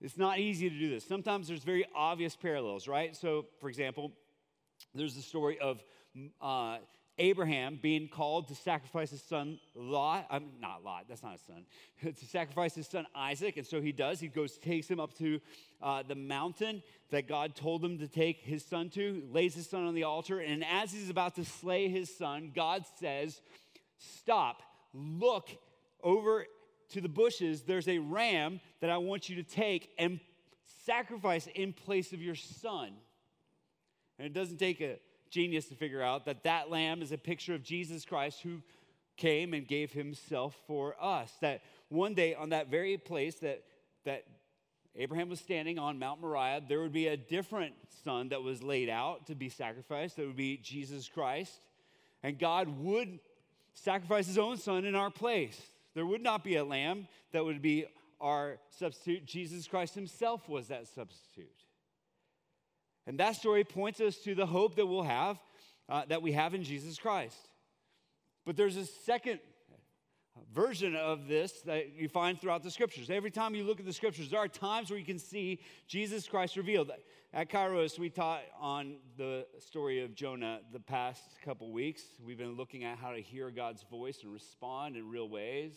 it's 0.00 0.16
not 0.16 0.38
easy 0.38 0.70
to 0.70 0.78
do 0.78 0.88
this. 0.88 1.04
Sometimes 1.04 1.48
there's 1.48 1.64
very 1.64 1.84
obvious 1.92 2.36
parallels, 2.36 2.86
right? 2.86 3.16
So, 3.16 3.46
for 3.60 3.68
example, 3.68 4.12
there's 4.94 5.16
the 5.16 5.22
story 5.22 5.58
of 5.58 5.82
uh, 6.40 6.76
Abraham 7.18 7.80
being 7.82 8.06
called 8.06 8.46
to 8.46 8.54
sacrifice 8.54 9.10
his 9.10 9.24
son 9.24 9.58
Lot. 9.74 10.26
I'm 10.30 10.50
not 10.60 10.84
Lot, 10.84 11.06
that's 11.08 11.24
not 11.24 11.32
his 11.32 11.40
son. 11.40 11.64
to 12.14 12.26
sacrifice 12.26 12.76
his 12.76 12.86
son 12.86 13.04
Isaac. 13.12 13.56
And 13.56 13.66
so 13.66 13.80
he 13.80 13.90
does. 13.90 14.20
He 14.20 14.28
goes, 14.28 14.56
takes 14.58 14.86
him 14.86 15.00
up 15.00 15.18
to 15.18 15.40
uh, 15.82 16.04
the 16.06 16.14
mountain 16.14 16.80
that 17.10 17.26
God 17.26 17.56
told 17.56 17.84
him 17.84 17.98
to 17.98 18.06
take 18.06 18.38
his 18.42 18.64
son 18.64 18.88
to, 18.90 19.24
lays 19.32 19.56
his 19.56 19.68
son 19.68 19.84
on 19.84 19.94
the 19.94 20.04
altar. 20.04 20.38
And 20.38 20.64
as 20.64 20.92
he's 20.92 21.10
about 21.10 21.34
to 21.34 21.44
slay 21.44 21.88
his 21.88 22.16
son, 22.16 22.52
God 22.54 22.84
says, 23.00 23.40
Stop 23.98 24.62
look 24.94 25.50
over 26.02 26.46
to 26.90 27.00
the 27.00 27.08
bushes, 27.08 27.62
there's 27.62 27.88
a 27.88 27.98
ram 27.98 28.60
that 28.80 28.90
I 28.90 28.98
want 28.98 29.28
you 29.28 29.36
to 29.36 29.42
take 29.42 29.90
and 29.98 30.20
sacrifice 30.84 31.48
in 31.54 31.72
place 31.72 32.12
of 32.12 32.22
your 32.22 32.34
son. 32.34 32.92
And 34.18 34.26
it 34.26 34.32
doesn't 34.32 34.58
take 34.58 34.80
a 34.80 34.98
genius 35.30 35.66
to 35.66 35.74
figure 35.74 36.02
out 36.02 36.26
that 36.26 36.44
that 36.44 36.70
lamb 36.70 37.02
is 37.02 37.10
a 37.10 37.18
picture 37.18 37.54
of 37.54 37.62
Jesus 37.62 38.04
Christ 38.04 38.40
who 38.42 38.62
came 39.16 39.54
and 39.54 39.66
gave 39.66 39.92
himself 39.92 40.56
for 40.66 40.94
us. 41.00 41.32
That 41.40 41.62
one 41.88 42.14
day 42.14 42.34
on 42.34 42.50
that 42.50 42.68
very 42.68 42.96
place 42.96 43.36
that, 43.36 43.64
that 44.04 44.24
Abraham 44.96 45.28
was 45.28 45.40
standing 45.40 45.78
on 45.78 45.98
Mount 45.98 46.20
Moriah, 46.20 46.62
there 46.68 46.80
would 46.80 46.92
be 46.92 47.08
a 47.08 47.16
different 47.16 47.74
son 48.04 48.28
that 48.28 48.42
was 48.42 48.62
laid 48.62 48.88
out 48.88 49.26
to 49.26 49.34
be 49.34 49.48
sacrificed. 49.48 50.16
That 50.16 50.26
would 50.26 50.36
be 50.36 50.56
Jesus 50.56 51.08
Christ. 51.08 51.60
And 52.22 52.38
God 52.38 52.68
would 52.80 53.18
sacrifice 53.74 54.26
his 54.26 54.38
own 54.38 54.56
son 54.56 54.84
in 54.84 54.94
our 54.94 55.10
place. 55.10 55.60
There 55.94 56.06
would 56.06 56.22
not 56.22 56.42
be 56.42 56.56
a 56.56 56.64
lamb 56.64 57.06
that 57.32 57.44
would 57.44 57.62
be 57.62 57.86
our 58.20 58.58
substitute. 58.70 59.26
Jesus 59.26 59.66
Christ 59.66 59.94
himself 59.94 60.48
was 60.48 60.68
that 60.68 60.88
substitute. 60.88 61.48
And 63.06 63.18
that 63.20 63.36
story 63.36 63.64
points 63.64 64.00
us 64.00 64.16
to 64.18 64.34
the 64.34 64.46
hope 64.46 64.76
that 64.76 64.86
we'll 64.86 65.02
have, 65.02 65.38
uh, 65.88 66.04
that 66.08 66.22
we 66.22 66.32
have 66.32 66.54
in 66.54 66.62
Jesus 66.62 66.98
Christ. 66.98 67.36
But 68.46 68.56
there's 68.56 68.76
a 68.76 68.86
second 68.86 69.40
version 70.54 70.96
of 70.96 71.28
this 71.28 71.62
that 71.62 71.94
you 71.94 72.08
find 72.08 72.40
throughout 72.40 72.62
the 72.62 72.70
scriptures. 72.70 73.10
Every 73.10 73.30
time 73.30 73.54
you 73.54 73.64
look 73.64 73.80
at 73.80 73.86
the 73.86 73.92
scriptures, 73.92 74.30
there 74.30 74.40
are 74.40 74.48
times 74.48 74.90
where 74.90 74.98
you 74.98 75.04
can 75.04 75.18
see 75.18 75.60
Jesus 75.86 76.26
Christ 76.26 76.56
revealed. 76.56 76.90
At 77.32 77.50
Kairos, 77.50 77.98
we 77.98 78.10
taught 78.10 78.42
on 78.60 78.96
the 79.16 79.46
story 79.58 80.02
of 80.04 80.14
Jonah 80.14 80.60
the 80.72 80.80
past 80.80 81.22
couple 81.44 81.72
weeks. 81.72 82.02
We've 82.24 82.38
been 82.38 82.56
looking 82.56 82.84
at 82.84 82.98
how 82.98 83.10
to 83.10 83.20
hear 83.20 83.50
God's 83.50 83.84
voice 83.90 84.20
and 84.22 84.32
respond 84.32 84.96
in 84.96 85.08
real 85.08 85.28
ways. 85.28 85.74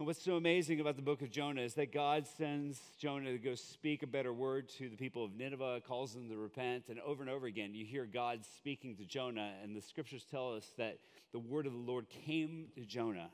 And 0.00 0.08
what's 0.08 0.24
so 0.24 0.34
amazing 0.34 0.80
about 0.80 0.96
the 0.96 1.02
book 1.02 1.22
of 1.22 1.30
Jonah 1.30 1.60
is 1.60 1.74
that 1.74 1.92
God 1.92 2.26
sends 2.26 2.80
Jonah 2.98 3.30
to 3.30 3.38
go 3.38 3.54
speak 3.54 4.02
a 4.02 4.08
better 4.08 4.32
word 4.32 4.68
to 4.70 4.88
the 4.88 4.96
people 4.96 5.24
of 5.24 5.36
Nineveh, 5.36 5.82
calls 5.86 6.14
them 6.14 6.28
to 6.30 6.36
repent, 6.36 6.88
and 6.88 6.98
over 6.98 7.22
and 7.22 7.30
over 7.30 7.46
again 7.46 7.76
you 7.76 7.86
hear 7.86 8.04
God 8.04 8.40
speaking 8.56 8.96
to 8.96 9.04
Jonah, 9.04 9.52
and 9.62 9.76
the 9.76 9.80
scriptures 9.80 10.26
tell 10.28 10.52
us 10.52 10.72
that 10.78 10.98
the 11.30 11.38
word 11.38 11.66
of 11.66 11.72
the 11.72 11.78
Lord 11.78 12.08
came 12.08 12.66
to 12.74 12.84
Jonah. 12.84 13.30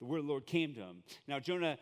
The 0.00 0.04
word 0.04 0.18
of 0.18 0.26
the 0.26 0.30
Lord 0.30 0.44
came 0.44 0.74
to 0.74 0.80
him. 0.80 1.02
Now, 1.26 1.40
Jonah 1.40 1.78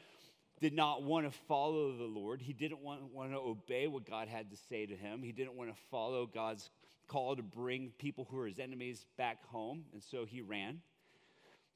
did 0.61 0.73
not 0.73 1.03
want 1.03 1.27
to 1.27 1.37
follow 1.49 1.91
the 1.97 2.05
Lord. 2.05 2.41
He 2.41 2.53
didn't 2.53 2.83
want, 2.83 3.13
want 3.13 3.33
to 3.33 3.39
obey 3.39 3.89
what 3.89 4.09
God 4.09 4.29
had 4.29 4.53
to 4.53 4.57
say 4.69 4.87
to 4.87 4.95
him. 4.95 5.25
He 5.25 5.33
didn't 5.33 5.57
want 5.57 5.75
to 5.75 5.77
follow 5.91 6.27
God's 6.27 6.71
call 7.09 7.35
to 7.35 7.43
bring 7.43 7.91
people 7.99 8.29
who 8.31 8.39
are 8.39 8.47
his 8.47 8.61
enemies 8.61 9.07
back 9.19 9.45
home, 9.47 9.87
and 9.93 10.01
so 10.01 10.25
he 10.25 10.41
ran. 10.41 10.83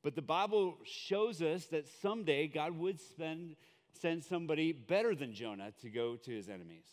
But 0.02 0.14
the 0.14 0.22
Bible 0.22 0.78
shows 0.84 1.42
us 1.42 1.66
that 1.66 1.88
someday 2.00 2.46
God 2.46 2.78
would 2.78 3.00
spend, 3.00 3.56
send 4.00 4.24
somebody 4.24 4.72
better 4.72 5.14
than 5.14 5.34
Jonah 5.34 5.72
to 5.80 5.90
go 5.90 6.16
to 6.16 6.30
his 6.30 6.48
enemies. 6.48 6.86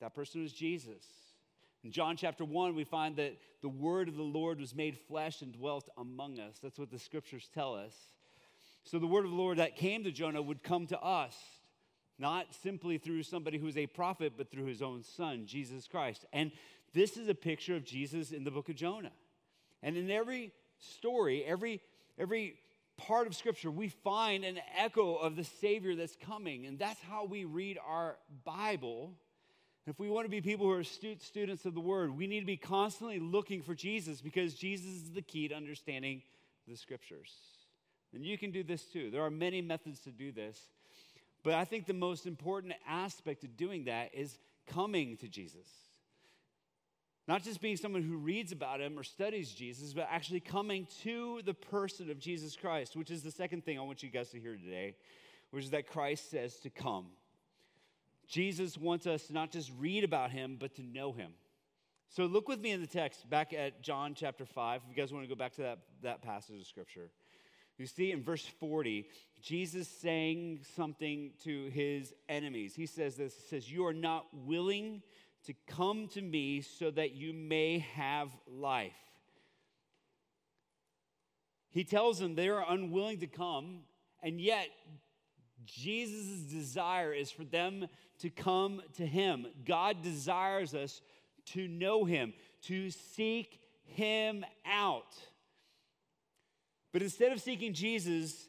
That 0.00 0.14
person 0.14 0.42
was 0.42 0.52
Jesus. 0.52 1.04
In 1.84 1.90
John 1.90 2.16
chapter 2.16 2.44
1, 2.44 2.74
we 2.74 2.84
find 2.84 3.16
that 3.16 3.36
the 3.62 3.68
word 3.68 4.08
of 4.08 4.16
the 4.16 4.22
Lord 4.22 4.60
was 4.60 4.74
made 4.74 4.96
flesh 4.96 5.42
and 5.42 5.52
dwelt 5.52 5.88
among 5.96 6.38
us. 6.38 6.58
That's 6.62 6.78
what 6.78 6.90
the 6.90 6.98
scriptures 6.98 7.48
tell 7.52 7.74
us. 7.74 7.94
So 8.84 8.98
the 8.98 9.06
word 9.06 9.24
of 9.24 9.30
the 9.30 9.36
Lord 9.36 9.58
that 9.58 9.76
came 9.76 10.04
to 10.04 10.10
Jonah 10.10 10.42
would 10.42 10.62
come 10.62 10.86
to 10.88 11.00
us, 11.00 11.36
not 12.18 12.54
simply 12.54 12.98
through 12.98 13.22
somebody 13.22 13.58
who's 13.58 13.76
a 13.76 13.86
prophet, 13.86 14.34
but 14.36 14.50
through 14.50 14.66
his 14.66 14.82
own 14.82 15.02
son, 15.02 15.46
Jesus 15.46 15.86
Christ. 15.86 16.24
And 16.32 16.52
this 16.94 17.16
is 17.16 17.28
a 17.28 17.34
picture 17.34 17.76
of 17.76 17.84
Jesus 17.84 18.32
in 18.32 18.44
the 18.44 18.50
book 18.50 18.68
of 18.68 18.76
Jonah. 18.76 19.12
And 19.82 19.96
in 19.96 20.10
every 20.10 20.52
story, 20.78 21.44
every 21.44 21.80
every 22.18 22.56
part 22.96 23.26
of 23.26 23.34
Scripture, 23.34 23.70
we 23.70 23.88
find 23.88 24.44
an 24.44 24.58
echo 24.76 25.14
of 25.14 25.36
the 25.36 25.44
Savior 25.44 25.94
that's 25.94 26.16
coming. 26.16 26.66
And 26.66 26.78
that's 26.78 27.00
how 27.02 27.24
we 27.24 27.44
read 27.44 27.78
our 27.86 28.16
Bible. 28.44 29.12
If 29.86 29.98
we 29.98 30.10
want 30.10 30.26
to 30.26 30.30
be 30.30 30.40
people 30.40 30.66
who 30.66 30.72
are 30.72 30.84
students 30.84 31.64
of 31.64 31.74
the 31.74 31.80
Word, 31.80 32.16
we 32.16 32.26
need 32.26 32.40
to 32.40 32.46
be 32.46 32.56
constantly 32.56 33.18
looking 33.18 33.62
for 33.62 33.74
Jesus 33.74 34.20
because 34.20 34.54
Jesus 34.54 34.86
is 34.86 35.12
the 35.12 35.22
key 35.22 35.48
to 35.48 35.54
understanding 35.54 36.22
the 36.66 36.76
Scriptures. 36.76 37.32
And 38.12 38.24
you 38.24 38.36
can 38.36 38.50
do 38.50 38.62
this 38.62 38.84
too. 38.84 39.10
There 39.10 39.22
are 39.22 39.30
many 39.30 39.62
methods 39.62 40.00
to 40.00 40.10
do 40.10 40.32
this. 40.32 40.58
But 41.44 41.54
I 41.54 41.64
think 41.64 41.86
the 41.86 41.94
most 41.94 42.26
important 42.26 42.74
aspect 42.86 43.44
of 43.44 43.56
doing 43.56 43.84
that 43.84 44.14
is 44.14 44.38
coming 44.66 45.16
to 45.18 45.28
Jesus. 45.28 45.66
Not 47.28 47.42
just 47.42 47.60
being 47.60 47.76
someone 47.76 48.02
who 48.02 48.16
reads 48.16 48.52
about 48.52 48.80
him 48.80 48.98
or 48.98 49.02
studies 49.02 49.52
Jesus, 49.52 49.92
but 49.92 50.08
actually 50.10 50.40
coming 50.40 50.88
to 51.02 51.42
the 51.44 51.52
person 51.52 52.10
of 52.10 52.18
Jesus 52.18 52.56
Christ, 52.56 52.96
which 52.96 53.10
is 53.10 53.22
the 53.22 53.30
second 53.30 53.66
thing 53.66 53.78
I 53.78 53.82
want 53.82 54.02
you 54.02 54.08
guys 54.08 54.30
to 54.30 54.40
hear 54.40 54.56
today, 54.56 54.96
which 55.50 55.64
is 55.64 55.70
that 55.70 55.86
Christ 55.86 56.30
says 56.30 56.56
to 56.60 56.70
come. 56.70 57.08
Jesus 58.26 58.78
wants 58.78 59.06
us 59.06 59.26
to 59.26 59.34
not 59.34 59.50
just 59.50 59.70
read 59.78 60.04
about 60.04 60.30
him, 60.30 60.56
but 60.58 60.74
to 60.76 60.82
know 60.82 61.12
him. 61.12 61.32
So 62.08 62.24
look 62.24 62.48
with 62.48 62.60
me 62.60 62.70
in 62.70 62.80
the 62.80 62.86
text 62.86 63.28
back 63.28 63.52
at 63.52 63.82
John 63.82 64.14
chapter 64.14 64.46
5. 64.46 64.80
If 64.82 64.96
you 64.96 65.00
guys 65.00 65.12
want 65.12 65.24
to 65.24 65.28
go 65.28 65.38
back 65.38 65.54
to 65.56 65.62
that, 65.62 65.78
that 66.02 66.22
passage 66.22 66.58
of 66.58 66.66
scripture. 66.66 67.10
You 67.76 67.86
see 67.86 68.10
in 68.10 68.22
verse 68.22 68.44
40, 68.58 69.06
Jesus 69.42 69.86
saying 69.86 70.60
something 70.74 71.32
to 71.44 71.66
his 71.66 72.14
enemies. 72.28 72.74
He 72.74 72.86
says 72.86 73.16
this 73.16 73.34
He 73.34 73.48
says, 73.48 73.70
You 73.70 73.86
are 73.86 73.92
not 73.92 74.26
willing 74.32 75.02
to 75.46 75.54
come 75.66 76.08
to 76.08 76.20
me 76.20 76.60
so 76.60 76.90
that 76.90 77.12
you 77.12 77.32
may 77.32 77.78
have 77.94 78.30
life. 78.46 78.92
He 81.70 81.84
tells 81.84 82.18
them 82.18 82.34
they 82.34 82.48
are 82.48 82.64
unwilling 82.68 83.18
to 83.18 83.26
come, 83.26 83.80
and 84.22 84.40
yet 84.40 84.68
Jesus' 85.64 86.40
desire 86.50 87.12
is 87.12 87.30
for 87.30 87.44
them 87.44 87.86
to 88.20 88.30
come 88.30 88.82
to 88.96 89.06
him. 89.06 89.46
God 89.64 90.02
desires 90.02 90.74
us 90.74 91.00
to 91.52 91.68
know 91.68 92.04
him, 92.04 92.32
to 92.62 92.90
seek 92.90 93.60
him 93.84 94.44
out. 94.66 95.14
But 96.92 97.02
instead 97.02 97.32
of 97.32 97.40
seeking 97.40 97.74
Jesus, 97.74 98.48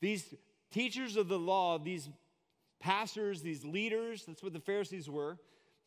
these 0.00 0.34
teachers 0.70 1.16
of 1.16 1.28
the 1.28 1.38
law, 1.38 1.78
these 1.78 2.08
pastors, 2.80 3.42
these 3.42 3.64
leaders, 3.64 4.24
that's 4.26 4.42
what 4.42 4.52
the 4.52 4.60
Pharisees 4.60 5.08
were, 5.08 5.38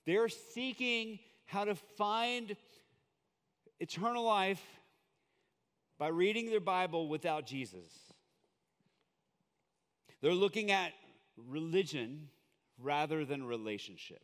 they're 0.05 0.29
seeking 0.29 1.19
how 1.45 1.65
to 1.65 1.75
find 1.75 2.55
eternal 3.79 4.23
life 4.23 4.63
by 5.97 6.07
reading 6.07 6.49
their 6.49 6.59
Bible 6.59 7.07
without 7.07 7.45
Jesus. 7.45 7.91
They're 10.21 10.33
looking 10.33 10.71
at 10.71 10.93
religion 11.35 12.29
rather 12.79 13.25
than 13.25 13.43
relationship. 13.43 14.21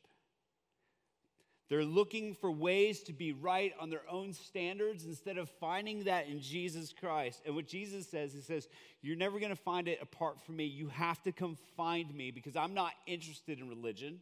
They're 1.70 1.84
looking 1.84 2.34
for 2.34 2.50
ways 2.50 3.02
to 3.04 3.14
be 3.14 3.34
right 3.34 3.74
on 3.80 3.90
their 3.90 4.10
own 4.10 4.32
standards 4.32 5.06
instead 5.06 5.38
of 5.38 5.50
finding 5.60 6.06
that 6.06 6.28
in 6.28 6.40
Jesus 6.40 6.94
Christ. 6.98 7.42
And 7.46 7.56
what 7.56 7.68
Jesus 7.68 8.08
says, 8.08 8.34
He 8.34 8.40
says, 8.40 8.70
You're 9.02 9.18
never 9.18 9.38
going 9.38 9.50
to 9.50 9.56
find 9.56 9.90
it 9.90 10.00
apart 10.02 10.40
from 10.42 10.56
me. 10.56 10.64
You 10.64 10.88
have 10.88 11.22
to 11.24 11.34
come 11.34 11.58
find 11.76 12.14
me 12.16 12.32
because 12.32 12.56
I'm 12.56 12.74
not 12.74 12.94
interested 13.06 13.60
in 13.60 13.68
religion. 13.68 14.22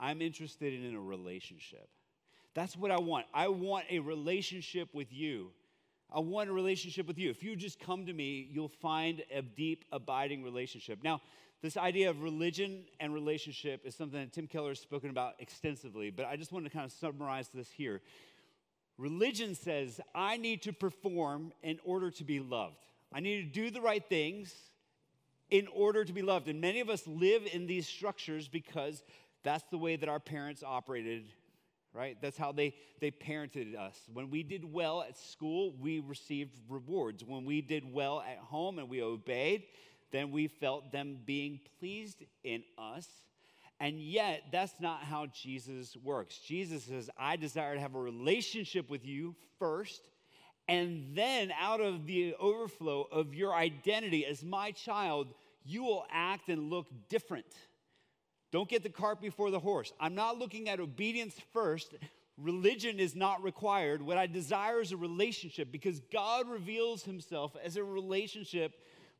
I'm 0.00 0.22
interested 0.22 0.72
in 0.72 0.96
a 0.96 1.00
relationship. 1.00 1.88
That's 2.54 2.76
what 2.76 2.90
I 2.90 2.98
want. 2.98 3.26
I 3.32 3.48
want 3.48 3.84
a 3.90 4.00
relationship 4.00 4.88
with 4.92 5.12
you. 5.12 5.50
I 6.12 6.18
want 6.18 6.50
a 6.50 6.52
relationship 6.52 7.06
with 7.06 7.18
you. 7.18 7.30
If 7.30 7.42
you 7.42 7.54
just 7.54 7.78
come 7.78 8.06
to 8.06 8.12
me, 8.12 8.48
you'll 8.50 8.68
find 8.68 9.22
a 9.32 9.42
deep, 9.42 9.84
abiding 9.92 10.42
relationship. 10.42 10.98
Now, 11.04 11.20
this 11.62 11.76
idea 11.76 12.10
of 12.10 12.22
religion 12.22 12.84
and 12.98 13.12
relationship 13.12 13.82
is 13.84 13.94
something 13.94 14.18
that 14.18 14.32
Tim 14.32 14.46
Keller 14.46 14.70
has 14.70 14.80
spoken 14.80 15.10
about 15.10 15.34
extensively, 15.38 16.10
but 16.10 16.24
I 16.26 16.36
just 16.36 16.52
want 16.52 16.64
to 16.64 16.70
kind 16.70 16.86
of 16.86 16.92
summarize 16.92 17.48
this 17.52 17.70
here. 17.70 18.00
Religion 18.96 19.54
says, 19.54 20.00
I 20.14 20.36
need 20.36 20.62
to 20.62 20.72
perform 20.72 21.52
in 21.62 21.78
order 21.84 22.10
to 22.12 22.24
be 22.24 22.40
loved. 22.40 22.86
I 23.12 23.20
need 23.20 23.42
to 23.42 23.60
do 23.60 23.70
the 23.70 23.80
right 23.80 24.04
things 24.04 24.54
in 25.50 25.66
order 25.68 26.04
to 26.04 26.12
be 26.12 26.22
loved. 26.22 26.48
And 26.48 26.60
many 26.60 26.80
of 26.80 26.88
us 26.88 27.06
live 27.06 27.42
in 27.52 27.66
these 27.66 27.86
structures 27.86 28.48
because 28.48 29.02
that's 29.42 29.64
the 29.70 29.78
way 29.78 29.96
that 29.96 30.08
our 30.08 30.20
parents 30.20 30.62
operated, 30.66 31.32
right? 31.92 32.16
That's 32.20 32.36
how 32.36 32.52
they, 32.52 32.74
they 33.00 33.10
parented 33.10 33.76
us. 33.76 33.98
When 34.12 34.30
we 34.30 34.42
did 34.42 34.70
well 34.70 35.02
at 35.02 35.16
school, 35.18 35.74
we 35.80 36.00
received 36.00 36.56
rewards. 36.68 37.24
When 37.24 37.44
we 37.44 37.62
did 37.62 37.90
well 37.92 38.20
at 38.20 38.38
home 38.38 38.78
and 38.78 38.88
we 38.88 39.02
obeyed, 39.02 39.64
then 40.12 40.30
we 40.30 40.48
felt 40.48 40.92
them 40.92 41.18
being 41.24 41.60
pleased 41.78 42.24
in 42.44 42.62
us. 42.78 43.08
And 43.78 43.98
yet, 43.98 44.42
that's 44.52 44.78
not 44.78 45.02
how 45.04 45.26
Jesus 45.26 45.96
works. 46.02 46.36
Jesus 46.36 46.84
says, 46.84 47.08
I 47.16 47.36
desire 47.36 47.74
to 47.74 47.80
have 47.80 47.94
a 47.94 48.00
relationship 48.00 48.90
with 48.90 49.06
you 49.06 49.34
first, 49.58 50.10
and 50.68 51.16
then 51.16 51.50
out 51.58 51.80
of 51.80 52.06
the 52.06 52.34
overflow 52.38 53.08
of 53.10 53.34
your 53.34 53.54
identity 53.54 54.26
as 54.26 54.44
my 54.44 54.70
child, 54.72 55.28
you 55.64 55.82
will 55.82 56.04
act 56.12 56.50
and 56.50 56.68
look 56.68 56.86
different 57.08 57.46
don't 58.52 58.68
get 58.68 58.82
the 58.82 58.88
cart 58.88 59.20
before 59.20 59.50
the 59.50 59.60
horse. 59.60 59.92
I'm 60.00 60.14
not 60.14 60.38
looking 60.38 60.68
at 60.68 60.80
obedience 60.80 61.34
first. 61.52 61.94
Religion 62.36 62.98
is 62.98 63.14
not 63.14 63.42
required. 63.42 64.02
What 64.02 64.18
I 64.18 64.26
desire 64.26 64.80
is 64.80 64.92
a 64.92 64.96
relationship 64.96 65.70
because 65.70 66.00
God 66.12 66.48
reveals 66.48 67.04
himself 67.04 67.54
as 67.62 67.76
a 67.76 67.84
relationship 67.84 68.72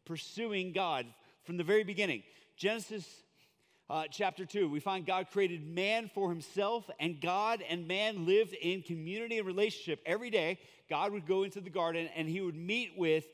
pursuing 0.05 0.73
God 0.73 1.07
from 1.45 1.57
the 1.57 1.65
very 1.65 1.85
beginning. 1.85 2.23
Genesis 2.57 3.07
uh, 3.89 4.05
chapter 4.11 4.45
2, 4.45 4.69
we 4.69 4.81
find 4.81 5.05
God 5.05 5.27
created 5.33 5.67
man 5.67 6.11
for 6.15 6.31
himself, 6.31 6.89
and 7.01 7.21
God 7.21 7.63
and 7.69 7.89
man 7.89 8.25
lived 8.25 8.55
in 8.55 8.83
community 8.83 9.39
and 9.39 9.47
relationship. 9.47 10.01
Every 10.07 10.31
day, 10.31 10.59
God 10.89 11.13
would 11.13 11.27
go 11.27 11.43
into 11.43 11.61
the 11.61 11.71
garden 11.71 12.09
and 12.15 12.29
he 12.29 12.41
would 12.41 12.57
meet 12.57 12.97
with 12.97 13.25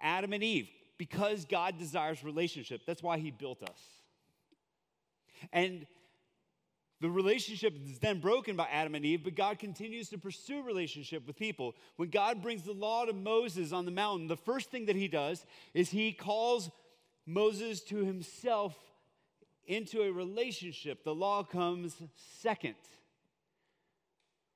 Adam 0.00 0.32
and 0.32 0.42
Eve 0.42 0.68
because 0.98 1.44
God 1.44 1.78
desires 1.78 2.24
relationship. 2.24 2.82
That's 2.86 3.02
why 3.02 3.18
he 3.18 3.30
built 3.30 3.62
us. 3.62 3.95
And 5.52 5.86
the 7.00 7.10
relationship 7.10 7.74
is 7.84 7.98
then 7.98 8.20
broken 8.20 8.56
by 8.56 8.68
Adam 8.70 8.94
and 8.94 9.04
Eve, 9.04 9.24
but 9.24 9.34
God 9.34 9.58
continues 9.58 10.08
to 10.10 10.18
pursue 10.18 10.62
relationship 10.62 11.26
with 11.26 11.36
people. 11.36 11.74
When 11.96 12.08
God 12.08 12.40
brings 12.40 12.62
the 12.62 12.72
law 12.72 13.04
to 13.04 13.12
Moses 13.12 13.72
on 13.72 13.84
the 13.84 13.90
mountain, 13.90 14.28
the 14.28 14.36
first 14.36 14.70
thing 14.70 14.86
that 14.86 14.96
he 14.96 15.08
does 15.08 15.44
is 15.74 15.90
he 15.90 16.12
calls 16.12 16.70
Moses 17.26 17.82
to 17.82 17.96
himself 17.96 18.74
into 19.66 20.02
a 20.02 20.12
relationship. 20.12 21.04
The 21.04 21.14
law 21.14 21.42
comes 21.42 21.94
second. 22.40 22.76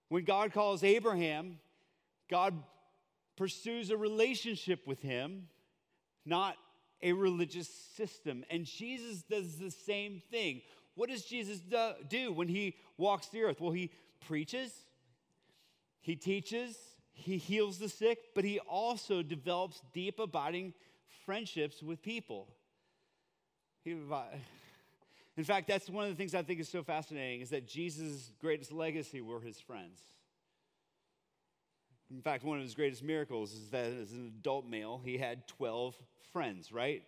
When 0.08 0.24
God 0.24 0.52
calls 0.52 0.82
Abraham, 0.82 1.58
God 2.30 2.54
pursues 3.36 3.90
a 3.90 3.96
relationship 3.96 4.86
with 4.86 5.00
him, 5.00 5.48
not 6.24 6.56
a 7.02 7.12
religious 7.12 7.68
system. 7.96 8.44
And 8.50 8.64
Jesus 8.64 9.22
does 9.22 9.56
the 9.56 9.70
same 9.70 10.22
thing. 10.30 10.62
What 10.94 11.08
does 11.08 11.24
Jesus 11.24 11.60
do 12.08 12.32
when 12.32 12.48
he 12.48 12.76
walks 12.98 13.28
the 13.28 13.42
earth? 13.42 13.60
Well, 13.60 13.72
he 13.72 13.90
preaches, 14.26 14.72
he 16.00 16.16
teaches, 16.16 16.76
he 17.12 17.38
heals 17.38 17.78
the 17.78 17.88
sick, 17.88 18.18
but 18.34 18.44
he 18.44 18.58
also 18.60 19.22
develops 19.22 19.82
deep, 19.92 20.18
abiding 20.18 20.74
friendships 21.24 21.82
with 21.82 22.02
people. 22.02 22.48
He, 23.82 23.92
in 23.92 25.44
fact, 25.44 25.68
that's 25.68 25.88
one 25.88 26.04
of 26.04 26.10
the 26.10 26.16
things 26.16 26.34
I 26.34 26.42
think 26.42 26.60
is 26.60 26.68
so 26.68 26.82
fascinating 26.82 27.40
is 27.40 27.50
that 27.50 27.66
Jesus' 27.66 28.30
greatest 28.40 28.72
legacy 28.72 29.20
were 29.20 29.40
his 29.40 29.58
friends. 29.58 30.00
In 32.10 32.22
fact, 32.22 32.44
one 32.44 32.58
of 32.58 32.64
his 32.64 32.74
greatest 32.74 33.04
miracles 33.04 33.52
is 33.52 33.70
that 33.70 33.86
as 33.86 34.12
an 34.12 34.32
adult 34.40 34.66
male, 34.66 35.00
he 35.04 35.16
had 35.16 35.46
12 35.46 35.94
friends, 36.32 36.72
right? 36.72 37.02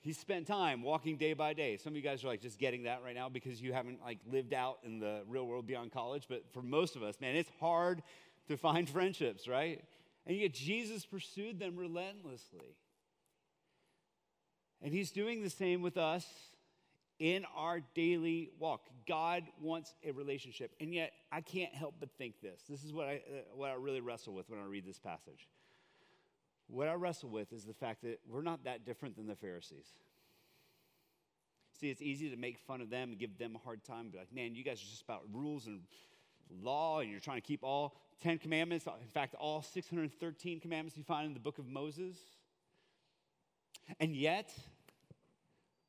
He 0.00 0.12
spent 0.12 0.46
time 0.46 0.82
walking 0.82 1.16
day 1.16 1.34
by 1.34 1.52
day. 1.52 1.76
Some 1.76 1.92
of 1.92 1.96
you 1.96 2.02
guys 2.02 2.24
are 2.24 2.28
like 2.28 2.40
just 2.40 2.58
getting 2.58 2.84
that 2.84 3.02
right 3.04 3.14
now 3.14 3.28
because 3.28 3.60
you 3.60 3.72
haven't 3.72 4.00
like 4.02 4.18
lived 4.26 4.52
out 4.52 4.78
in 4.84 4.98
the 4.98 5.22
real 5.28 5.46
world 5.46 5.66
beyond 5.66 5.92
college. 5.92 6.24
But 6.28 6.44
for 6.52 6.62
most 6.62 6.96
of 6.96 7.02
us, 7.02 7.20
man, 7.20 7.36
it's 7.36 7.50
hard 7.60 8.02
to 8.48 8.56
find 8.56 8.88
friendships, 8.88 9.46
right? 9.46 9.84
And 10.26 10.36
yet 10.36 10.54
Jesus 10.54 11.04
pursued 11.04 11.60
them 11.60 11.76
relentlessly. 11.76 12.76
And 14.80 14.92
he's 14.92 15.12
doing 15.12 15.42
the 15.42 15.50
same 15.50 15.82
with 15.82 15.96
us 15.96 16.26
in 17.18 17.44
our 17.56 17.80
daily 17.94 18.50
walk. 18.58 18.88
God 19.06 19.44
wants 19.60 19.94
a 20.04 20.12
relationship. 20.12 20.72
And 20.80 20.92
yet, 20.92 21.12
I 21.30 21.40
can't 21.40 21.74
help 21.74 21.94
but 22.00 22.10
think 22.18 22.40
this. 22.40 22.62
This 22.68 22.84
is 22.84 22.92
what 22.92 23.06
I, 23.06 23.14
uh, 23.14 23.42
what 23.54 23.70
I 23.70 23.74
really 23.74 24.00
wrestle 24.00 24.34
with 24.34 24.48
when 24.50 24.58
I 24.58 24.64
read 24.64 24.86
this 24.86 24.98
passage. 24.98 25.48
What 26.68 26.88
I 26.88 26.94
wrestle 26.94 27.28
with 27.28 27.52
is 27.52 27.64
the 27.64 27.74
fact 27.74 28.02
that 28.02 28.20
we're 28.28 28.42
not 28.42 28.64
that 28.64 28.86
different 28.86 29.16
than 29.16 29.26
the 29.26 29.36
Pharisees. 29.36 29.86
See, 31.78 31.90
it's 31.90 32.02
easy 32.02 32.30
to 32.30 32.36
make 32.36 32.58
fun 32.58 32.80
of 32.80 32.90
them 32.90 33.10
and 33.10 33.18
give 33.18 33.38
them 33.38 33.56
a 33.56 33.58
hard 33.58 33.82
time, 33.84 34.10
be 34.10 34.18
like, 34.18 34.32
man, 34.32 34.54
you 34.54 34.64
guys 34.64 34.78
are 34.78 34.90
just 34.90 35.02
about 35.02 35.22
rules 35.32 35.66
and 35.66 35.80
law, 36.62 37.00
and 37.00 37.10
you're 37.10 37.20
trying 37.20 37.40
to 37.40 37.46
keep 37.46 37.64
all 37.64 37.96
10 38.22 38.38
commandments. 38.38 38.86
In 38.86 39.08
fact, 39.08 39.34
all 39.34 39.62
613 39.62 40.60
commandments 40.60 40.96
you 40.96 41.02
find 41.02 41.26
in 41.26 41.34
the 41.34 41.40
book 41.40 41.58
of 41.58 41.66
Moses. 41.66 42.16
And 44.00 44.14
yet, 44.14 44.52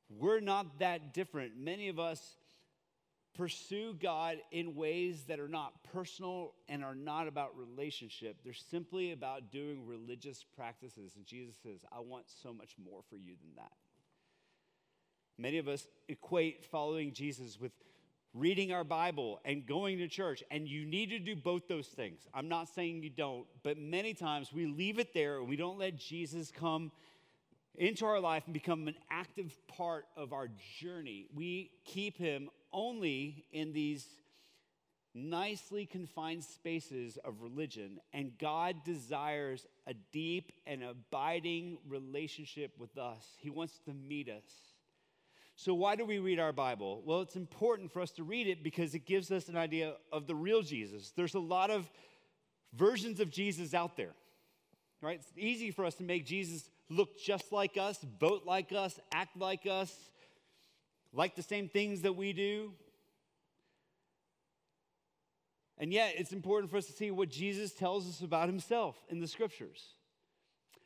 we're 0.09 0.39
not 0.39 0.79
that 0.79 1.13
different. 1.13 1.57
Many 1.57 1.89
of 1.89 1.99
us 1.99 2.37
pursue 3.35 3.95
God 3.99 4.37
in 4.51 4.75
ways 4.75 5.23
that 5.27 5.39
are 5.39 5.47
not 5.47 5.83
personal 5.91 6.53
and 6.69 6.83
are 6.83 6.95
not 6.95 7.27
about 7.27 7.57
relationship. 7.57 8.37
They're 8.43 8.53
simply 8.53 9.11
about 9.11 9.51
doing 9.51 9.87
religious 9.87 10.45
practices. 10.55 11.13
And 11.15 11.25
Jesus 11.25 11.55
says, 11.63 11.79
I 11.91 11.99
want 11.99 12.25
so 12.43 12.53
much 12.53 12.75
more 12.83 13.01
for 13.09 13.15
you 13.15 13.33
than 13.41 13.55
that. 13.55 13.71
Many 15.37 15.57
of 15.57 15.67
us 15.67 15.87
equate 16.07 16.63
following 16.63 17.11
Jesus 17.11 17.59
with 17.59 17.71
reading 18.35 18.71
our 18.71 18.83
Bible 18.83 19.39
and 19.45 19.65
going 19.65 19.97
to 19.99 20.07
church, 20.07 20.43
and 20.51 20.67
you 20.67 20.85
need 20.85 21.09
to 21.09 21.19
do 21.19 21.35
both 21.35 21.67
those 21.67 21.87
things. 21.87 22.27
I'm 22.33 22.49
not 22.49 22.67
saying 22.69 23.03
you 23.03 23.09
don't, 23.09 23.45
but 23.63 23.77
many 23.77 24.13
times 24.13 24.51
we 24.53 24.65
leave 24.65 24.99
it 24.99 25.13
there 25.13 25.39
and 25.39 25.47
we 25.47 25.55
don't 25.55 25.79
let 25.79 25.97
Jesus 25.97 26.51
come 26.51 26.91
into 27.75 28.05
our 28.05 28.19
life 28.19 28.43
and 28.45 28.53
become 28.53 28.87
an 28.87 28.95
active 29.09 29.55
part 29.67 30.05
of 30.15 30.33
our 30.33 30.49
journey. 30.79 31.27
We 31.33 31.71
keep 31.85 32.17
him 32.17 32.49
only 32.71 33.45
in 33.51 33.73
these 33.73 34.05
nicely 35.15 35.85
confined 35.85 36.43
spaces 36.43 37.17
of 37.23 37.41
religion, 37.41 37.99
and 38.13 38.37
God 38.37 38.83
desires 38.83 39.65
a 39.85 39.93
deep 40.11 40.51
and 40.65 40.83
abiding 40.83 41.77
relationship 41.87 42.71
with 42.79 42.97
us. 42.97 43.23
He 43.37 43.49
wants 43.49 43.79
to 43.85 43.93
meet 43.93 44.29
us. 44.29 44.43
So, 45.55 45.75
why 45.75 45.95
do 45.95 46.03
we 46.03 46.17
read 46.17 46.39
our 46.39 46.51
Bible? 46.51 47.03
Well, 47.05 47.21
it's 47.21 47.35
important 47.35 47.91
for 47.91 48.01
us 48.01 48.11
to 48.13 48.23
read 48.23 48.47
it 48.47 48.63
because 48.63 48.95
it 48.95 49.05
gives 49.05 49.31
us 49.31 49.49
an 49.49 49.55
idea 49.55 49.93
of 50.11 50.25
the 50.25 50.33
real 50.33 50.63
Jesus. 50.63 51.11
There's 51.15 51.35
a 51.35 51.39
lot 51.39 51.69
of 51.69 51.89
versions 52.73 53.19
of 53.19 53.29
Jesus 53.29 53.75
out 53.75 53.95
there, 53.95 54.15
right? 54.99 55.19
It's 55.19 55.31
easy 55.37 55.69
for 55.69 55.85
us 55.85 55.93
to 55.95 56.03
make 56.03 56.25
Jesus 56.25 56.69
look 56.89 57.19
just 57.19 57.51
like 57.51 57.77
us, 57.77 57.99
vote 58.19 58.43
like 58.45 58.71
us, 58.71 58.99
act 59.13 59.37
like 59.37 59.65
us, 59.65 59.93
like 61.13 61.35
the 61.35 61.43
same 61.43 61.69
things 61.69 62.01
that 62.01 62.15
we 62.15 62.33
do. 62.33 62.71
And 65.77 65.91
yet, 65.91 66.13
it's 66.17 66.31
important 66.31 66.71
for 66.71 66.77
us 66.77 66.85
to 66.85 66.93
see 66.93 67.11
what 67.11 67.29
Jesus 67.29 67.73
tells 67.73 68.07
us 68.07 68.21
about 68.21 68.47
himself 68.47 68.95
in 69.09 69.19
the 69.19 69.27
scriptures. 69.27 69.81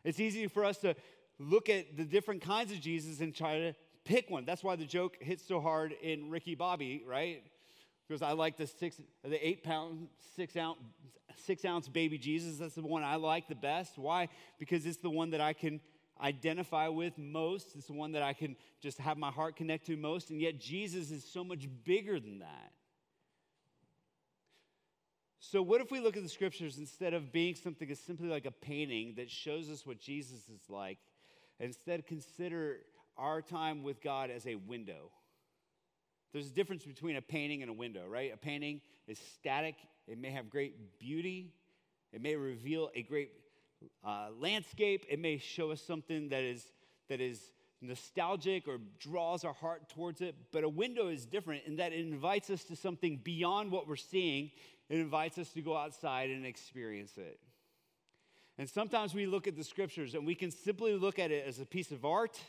It's 0.04 0.20
easy 0.20 0.48
for 0.48 0.64
us 0.64 0.78
to 0.80 0.96
look 1.40 1.70
at 1.70 1.98
the 1.98 2.06
different 2.06 2.42
kinds 2.42 2.72
of 2.72 2.80
Jesus 2.80 3.20
and 3.20 3.36
try 3.36 3.60
to 3.60 3.74
pick 4.06 4.30
one. 4.30 4.46
That's 4.46 4.64
why 4.64 4.76
the 4.76 4.86
joke 4.86 5.18
hits 5.20 5.46
so 5.46 5.60
hard 5.60 5.94
in 6.02 6.30
Ricky 6.30 6.56
Bobby, 6.56 7.04
right? 7.06 7.44
Because 8.08 8.22
I 8.22 8.32
like 8.32 8.56
the 8.56 8.68
six, 8.68 9.02
the 9.24 9.46
eight 9.46 9.64
pound, 9.64 10.08
six 10.36 10.56
ounce, 10.56 10.80
six 11.40 11.66
ounce 11.66 11.88
baby 11.88 12.18
Jesus. 12.18 12.58
That's 12.58 12.76
the 12.76 12.82
one 12.82 13.04
I 13.04 13.16
like 13.16 13.48
the 13.48 13.56
best. 13.56 13.98
Why? 13.98 14.30
Because 14.60 14.86
it's 14.86 14.98
the 14.98 15.10
one 15.10 15.32
that 15.32 15.42
I 15.42 15.54
can 15.54 15.82
identify 16.22 16.88
with 16.88 17.18
most. 17.18 17.76
It's 17.76 17.88
the 17.88 17.94
one 17.94 18.14
that 18.14 18.24
I 18.24 18.34
can 18.34 18.56
just 18.82 18.98
have 18.98 19.18
my 19.18 19.32
heart 19.32 19.56
connect 19.56 19.86
to 19.88 19.98
most. 19.98 20.30
And 20.30 20.42
yet, 20.42 20.60
Jesus 20.60 21.12
is 21.12 21.24
so 21.24 21.44
much 21.44 21.68
bigger 21.84 22.20
than 22.20 22.40
that. 22.40 22.72
So, 25.40 25.62
what 25.62 25.82
if 25.82 25.92
we 25.92 26.00
look 26.00 26.18
at 26.18 26.24
the 26.24 26.30
scriptures 26.30 26.78
instead 26.78 27.14
of 27.14 27.32
being 27.32 27.56
something 27.56 27.90
as 27.90 28.00
simply 28.00 28.28
like 28.28 28.46
a 28.46 28.52
painting 28.52 29.14
that 29.18 29.30
shows 29.30 29.70
us 29.70 29.86
what 29.86 30.00
Jesus 30.00 30.50
is 30.50 30.70
like, 30.70 30.98
instead 31.60 32.06
consider 32.06 32.80
our 33.18 33.42
time 33.42 33.84
with 33.84 34.02
God 34.02 34.30
as 34.30 34.46
a 34.48 34.56
window? 34.56 35.12
There's 36.34 36.48
a 36.48 36.54
difference 36.54 36.84
between 36.84 37.16
a 37.16 37.22
painting 37.22 37.62
and 37.62 37.70
a 37.70 37.74
window, 37.74 38.06
right? 38.08 38.34
A 38.34 38.38
painting 38.38 38.82
is 39.08 39.20
static, 39.36 39.76
it 40.08 40.18
may 40.18 40.32
have 40.32 40.50
great 40.50 41.00
beauty, 41.00 41.54
it 42.14 42.22
may 42.22 42.36
reveal 42.36 42.90
a 42.96 43.02
great 43.02 43.32
uh, 44.04 44.28
landscape. 44.40 45.06
It 45.10 45.20
may 45.20 45.38
show 45.38 45.72
us 45.72 45.82
something 45.82 46.30
that 46.30 46.44
is, 46.44 46.64
that 47.10 47.22
is 47.22 47.40
nostalgic 47.82 48.68
or 48.68 48.80
draws 49.00 49.44
our 49.44 49.54
heart 49.54 49.90
towards 49.90 50.22
it. 50.22 50.36
But 50.52 50.64
a 50.64 50.70
window 50.70 51.10
is 51.10 51.26
different 51.26 51.64
in 51.66 51.78
that 51.78 51.94
it 51.94 52.00
invites 52.00 52.50
us 52.50 52.64
to 52.66 52.76
something 52.76 53.18
beyond 53.24 53.72
what 53.72 53.88
we're 53.88 53.96
seeing. 53.96 54.52
It 54.90 55.00
invites 55.00 55.38
us 55.38 55.50
to 55.52 55.62
go 55.62 55.76
outside 55.76 56.30
and 56.30 56.46
experience 56.46 57.18
it. 57.18 57.40
And 58.58 58.68
sometimes 58.68 59.14
we 59.14 59.28
look 59.28 59.48
at 59.48 59.56
the 59.56 59.64
scriptures 59.64 60.16
and 60.16 60.26
we 60.26 60.34
can 60.34 60.50
simply 60.50 60.94
look 60.94 61.20
at 61.20 61.30
it 61.30 61.46
as 61.48 61.60
a 61.60 61.66
piece 61.66 61.92
of 61.92 62.04
art 62.06 62.40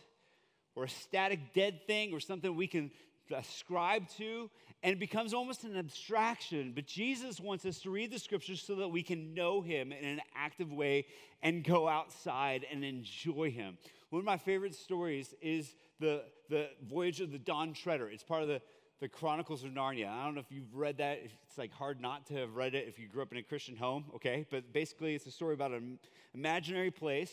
or 0.75 0.85
a 0.85 0.89
static 0.89 1.53
dead 1.53 1.87
thing 1.87 2.15
or 2.15 2.21
something 2.21 2.57
we 2.57 2.67
can 2.67 2.91
ascribe 3.37 4.09
to, 4.17 4.49
and 4.83 4.93
it 4.93 4.99
becomes 4.99 5.35
almost 5.35 5.65
an 5.65 5.77
abstraction. 5.77 6.73
But 6.75 6.87
Jesus 6.87 7.41
wants 7.41 7.65
us 7.65 7.81
to 7.81 7.91
read 7.91 8.13
the 8.13 8.19
scriptures 8.19 8.63
so 8.63 8.77
that 8.77 8.89
we 8.89 9.03
can 9.03 9.35
know 9.35 9.61
him 9.61 9.93
in 9.93 10.05
an 10.05 10.21
active 10.37 10.73
way 10.73 11.07
and 11.43 11.65
go 11.65 11.89
outside 11.89 12.65
and 12.71 12.85
enjoy 12.85 13.51
him. 13.51 13.77
One 14.11 14.21
of 14.21 14.27
my 14.27 14.37
favorite 14.37 14.75
stories 14.75 15.35
is 15.43 15.75
the, 16.01 16.25
the 16.49 16.69
voyage 16.89 17.21
of 17.21 17.33
the 17.33 17.39
Dawn 17.39 17.73
Treader. 17.73 18.09
It's 18.09 18.23
part 18.23 18.43
of 18.43 18.49
the, 18.49 18.63
the 19.01 19.09
Chronicles 19.09 19.65
of 19.65 19.71
Narnia. 19.71 20.09
I 20.09 20.25
don't 20.25 20.35
know 20.35 20.41
if 20.41 20.51
you've 20.51 20.75
read 20.75 20.99
that. 20.99 21.19
It's 21.25 21.59
like 21.59 21.73
hard 21.73 22.01
not 22.01 22.27
to 22.27 22.35
have 22.35 22.55
read 22.55 22.75
it 22.75 22.87
if 22.89 22.99
you 22.99 23.09
grew 23.09 23.23
up 23.23 23.33
in 23.33 23.39
a 23.39 23.43
Christian 23.43 23.77
home, 23.77 24.05
okay? 24.15 24.47
But 24.49 24.73
basically, 24.73 25.15
it's 25.15 25.27
a 25.27 25.31
story 25.31 25.55
about 25.55 25.73
an 25.73 25.99
imaginary 26.35 26.91
place 26.91 27.33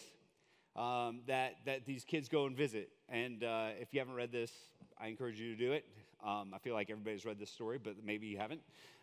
um, 0.75 1.21
that, 1.27 1.57
that 1.65 1.85
these 1.85 2.03
kids 2.03 2.27
go 2.27 2.45
and 2.45 2.57
visit. 2.57 2.89
And 3.07 3.43
uh, 3.43 3.69
if 3.79 3.93
you 3.93 3.99
haven't 3.99 4.15
read 4.15 4.31
this, 4.31 4.51
I 4.99 5.07
encourage 5.07 5.39
you 5.39 5.55
to 5.55 5.57
do 5.57 5.71
it. 5.71 5.85
Um, 6.25 6.53
I 6.53 6.57
feel 6.57 6.73
like 6.73 6.89
everybody's 6.89 7.23
read 7.23 7.37
this 7.37 7.51
story, 7.51 7.77
but 7.77 8.03
maybe 8.03 8.25
you 8.27 8.37
haven't. 8.37 8.61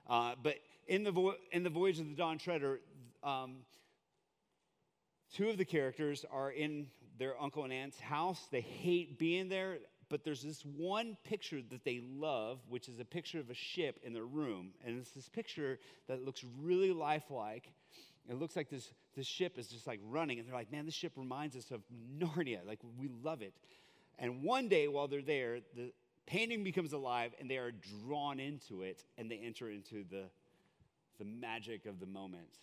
Uh, 0.09 0.35
but 0.43 0.57
in 0.89 1.05
the, 1.05 1.13
vo- 1.13 1.37
in 1.53 1.63
the 1.63 1.71
Voyage 1.71 2.01
of 2.01 2.09
the 2.09 2.17
Dawn 2.17 2.37
Treader, 2.37 2.81
um, 3.23 3.59
two 5.33 5.49
of 5.49 5.57
the 5.57 5.65
characters 5.65 6.25
are 6.33 6.51
in 6.51 6.89
their 7.19 7.41
uncle 7.41 7.63
and 7.63 7.73
aunt's 7.73 8.01
house. 8.01 8.49
They 8.51 8.61
hate 8.61 9.19
being 9.19 9.49
there, 9.49 9.79
but 10.09 10.25
there's 10.25 10.43
this 10.43 10.63
one 10.63 11.17
picture 11.23 11.61
that 11.71 11.85
they 11.85 12.03
love, 12.13 12.59
which 12.69 12.89
is 12.89 12.99
a 12.99 13.05
picture 13.05 13.39
of 13.39 13.51
a 13.51 13.55
ship 13.55 14.01
in 14.03 14.13
their 14.13 14.25
room. 14.25 14.73
And 14.85 14.99
it's 14.99 15.13
this 15.13 15.29
picture 15.29 15.79
that 16.09 16.25
looks 16.25 16.45
really 16.61 16.93
lifelike. 16.93 17.71
It 18.29 18.39
looks 18.39 18.57
like 18.57 18.69
this, 18.69 18.93
this 19.15 19.27
ship 19.27 19.59
is 19.59 19.69
just 19.69 19.87
like 19.87 20.01
running, 20.09 20.39
and 20.39 20.49
they're 20.49 20.55
like, 20.55 20.73
man, 20.73 20.87
this 20.87 20.95
ship 20.95 21.13
reminds 21.17 21.57
us 21.57 21.71
of 21.71 21.83
Narnia. 22.19 22.67
Like, 22.67 22.81
we 22.99 23.09
love 23.23 23.43
it. 23.43 23.55
And 24.19 24.43
one 24.43 24.69
day 24.69 24.89
while 24.89 25.09
they're 25.09 25.23
there, 25.23 25.61
the 25.75 25.93
painting 26.27 26.65
becomes 26.65 26.93
alive, 26.93 27.33
and 27.41 27.51
they 27.51 27.59
are 27.59 27.73
drawn 27.73 28.41
into 28.41 28.83
it, 28.83 29.05
and 29.19 29.31
they 29.31 29.39
enter 29.39 29.71
into 29.71 30.05
the, 30.11 30.25
the 31.19 31.25
magic 31.25 31.87
of 31.87 32.01
the 32.01 32.07
moment. 32.07 32.59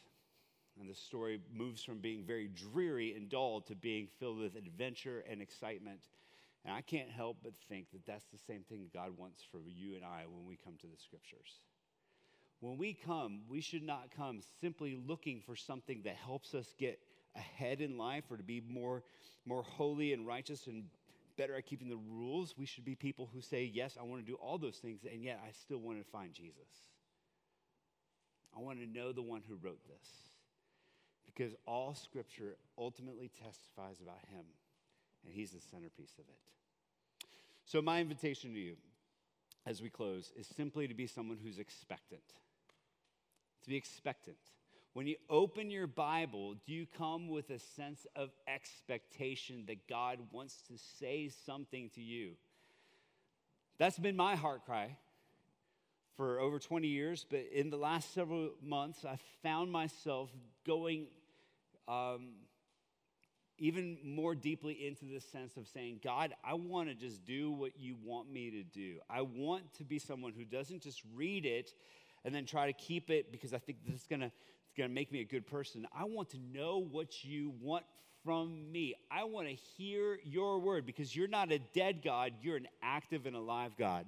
And 0.79 0.89
the 0.89 0.95
story 0.95 1.41
moves 1.53 1.83
from 1.83 1.99
being 1.99 2.23
very 2.23 2.47
dreary 2.47 3.13
and 3.15 3.29
dull 3.29 3.61
to 3.61 3.75
being 3.75 4.07
filled 4.19 4.39
with 4.39 4.55
adventure 4.55 5.23
and 5.29 5.41
excitement. 5.41 6.01
And 6.63 6.73
I 6.73 6.81
can't 6.81 7.09
help 7.09 7.37
but 7.43 7.53
think 7.67 7.91
that 7.91 8.05
that's 8.05 8.25
the 8.31 8.37
same 8.37 8.63
thing 8.63 8.89
God 8.93 9.17
wants 9.17 9.43
for 9.51 9.59
you 9.65 9.95
and 9.95 10.05
I 10.05 10.23
when 10.29 10.45
we 10.45 10.57
come 10.63 10.75
to 10.79 10.87
the 10.87 10.97
scriptures. 10.97 11.59
When 12.61 12.77
we 12.77 12.93
come, 12.93 13.41
we 13.47 13.61
should 13.61 13.83
not 13.83 14.09
come 14.15 14.41
simply 14.61 14.97
looking 15.07 15.41
for 15.41 15.55
something 15.55 16.01
that 16.03 16.15
helps 16.15 16.53
us 16.53 16.73
get 16.77 16.99
ahead 17.35 17.79
in 17.81 17.97
life 17.97 18.25
or 18.29 18.37
to 18.37 18.43
be 18.43 18.61
more, 18.67 19.03
more 19.45 19.63
holy 19.63 20.13
and 20.13 20.27
righteous 20.27 20.67
and 20.67 20.83
better 21.39 21.55
at 21.55 21.65
keeping 21.65 21.87
the 21.87 21.97
rules. 22.11 22.53
We 22.57 22.65
should 22.65 22.83
be 22.83 22.95
people 22.95 23.29
who 23.33 23.39
say, 23.39 23.63
Yes, 23.73 23.97
I 23.99 24.03
want 24.03 24.23
to 24.23 24.29
do 24.29 24.35
all 24.35 24.57
those 24.57 24.75
things, 24.75 24.99
and 25.09 25.23
yet 25.23 25.39
I 25.43 25.51
still 25.53 25.79
want 25.79 25.97
to 25.97 26.03
find 26.11 26.33
Jesus. 26.33 26.67
I 28.55 28.59
want 28.59 28.79
to 28.79 28.85
know 28.85 29.13
the 29.13 29.21
one 29.21 29.41
who 29.47 29.55
wrote 29.55 29.79
this 29.87 30.07
because 31.25 31.55
all 31.65 31.95
scripture 31.95 32.57
ultimately 32.77 33.31
testifies 33.41 34.01
about 34.01 34.19
him, 34.29 34.43
and 35.23 35.33
he's 35.33 35.51
the 35.51 35.61
centerpiece 35.61 36.13
of 36.19 36.25
it. 36.27 37.27
So, 37.65 37.81
my 37.81 38.01
invitation 38.01 38.53
to 38.53 38.59
you 38.59 38.75
as 39.65 39.81
we 39.81 39.89
close 39.89 40.31
is 40.35 40.47
simply 40.47 40.87
to 40.87 40.93
be 40.93 41.07
someone 41.07 41.37
who's 41.41 41.59
expectant. 41.59 42.23
To 43.63 43.69
be 43.69 43.77
expectant. 43.77 44.37
When 44.93 45.05
you 45.05 45.17
open 45.29 45.69
your 45.69 45.87
Bible, 45.87 46.55
do 46.65 46.73
you 46.73 46.87
come 46.97 47.29
with 47.29 47.49
a 47.51 47.59
sense 47.59 48.07
of 48.15 48.31
expectation 48.47 49.65
that 49.67 49.87
God 49.87 50.19
wants 50.31 50.61
to 50.63 50.73
say 50.99 51.29
something 51.45 51.89
to 51.95 52.01
you? 52.01 52.31
That's 53.77 53.99
been 53.99 54.15
my 54.15 54.35
heart 54.35 54.65
cry 54.65 54.97
for 56.17 56.39
over 56.39 56.59
20 56.59 56.87
years, 56.87 57.25
but 57.29 57.45
in 57.53 57.69
the 57.69 57.77
last 57.77 58.13
several 58.13 58.49
months, 58.61 59.05
I 59.05 59.17
found 59.41 59.71
myself 59.71 60.29
going 60.65 61.07
um, 61.87 62.31
even 63.57 63.97
more 64.03 64.35
deeply 64.35 64.85
into 64.85 65.05
the 65.05 65.21
sense 65.21 65.55
of 65.55 65.67
saying, 65.67 65.99
God, 66.03 66.33
I 66.43 66.55
want 66.55 66.89
to 66.89 66.95
just 66.95 67.25
do 67.25 67.51
what 67.51 67.71
you 67.77 67.95
want 68.03 68.31
me 68.31 68.51
to 68.51 68.63
do. 68.63 68.97
I 69.09 69.21
want 69.21 69.73
to 69.75 69.83
be 69.83 69.99
someone 69.99 70.33
who 70.35 70.45
doesn't 70.45 70.81
just 70.81 71.01
read 71.15 71.45
it 71.45 71.71
and 72.25 72.33
then 72.33 72.45
try 72.45 72.65
to 72.67 72.73
keep 72.73 73.09
it 73.09 73.31
because 73.31 73.53
I 73.53 73.59
think 73.59 73.77
this 73.85 73.95
is 73.95 74.07
going 74.07 74.21
to 74.21 74.31
it's 74.69 74.77
going 74.77 74.87
to 74.87 74.93
make 74.93 75.11
me 75.11 75.21
a 75.21 75.25
good 75.25 75.47
person. 75.47 75.87
I 75.97 76.03
want 76.03 76.29
to 76.29 76.37
know 76.53 76.77
what 76.77 77.23
you 77.23 77.53
want 77.59 77.85
from 78.23 78.71
me. 78.71 78.93
I 79.09 79.23
want 79.23 79.47
to 79.47 79.55
hear 79.55 80.19
your 80.23 80.59
word 80.59 80.85
because 80.85 81.15
you're 81.15 81.27
not 81.27 81.51
a 81.51 81.57
dead 81.57 82.03
God, 82.03 82.33
you're 82.43 82.57
an 82.57 82.67
active 82.83 83.25
and 83.25 83.35
alive 83.35 83.71
God. 83.79 84.05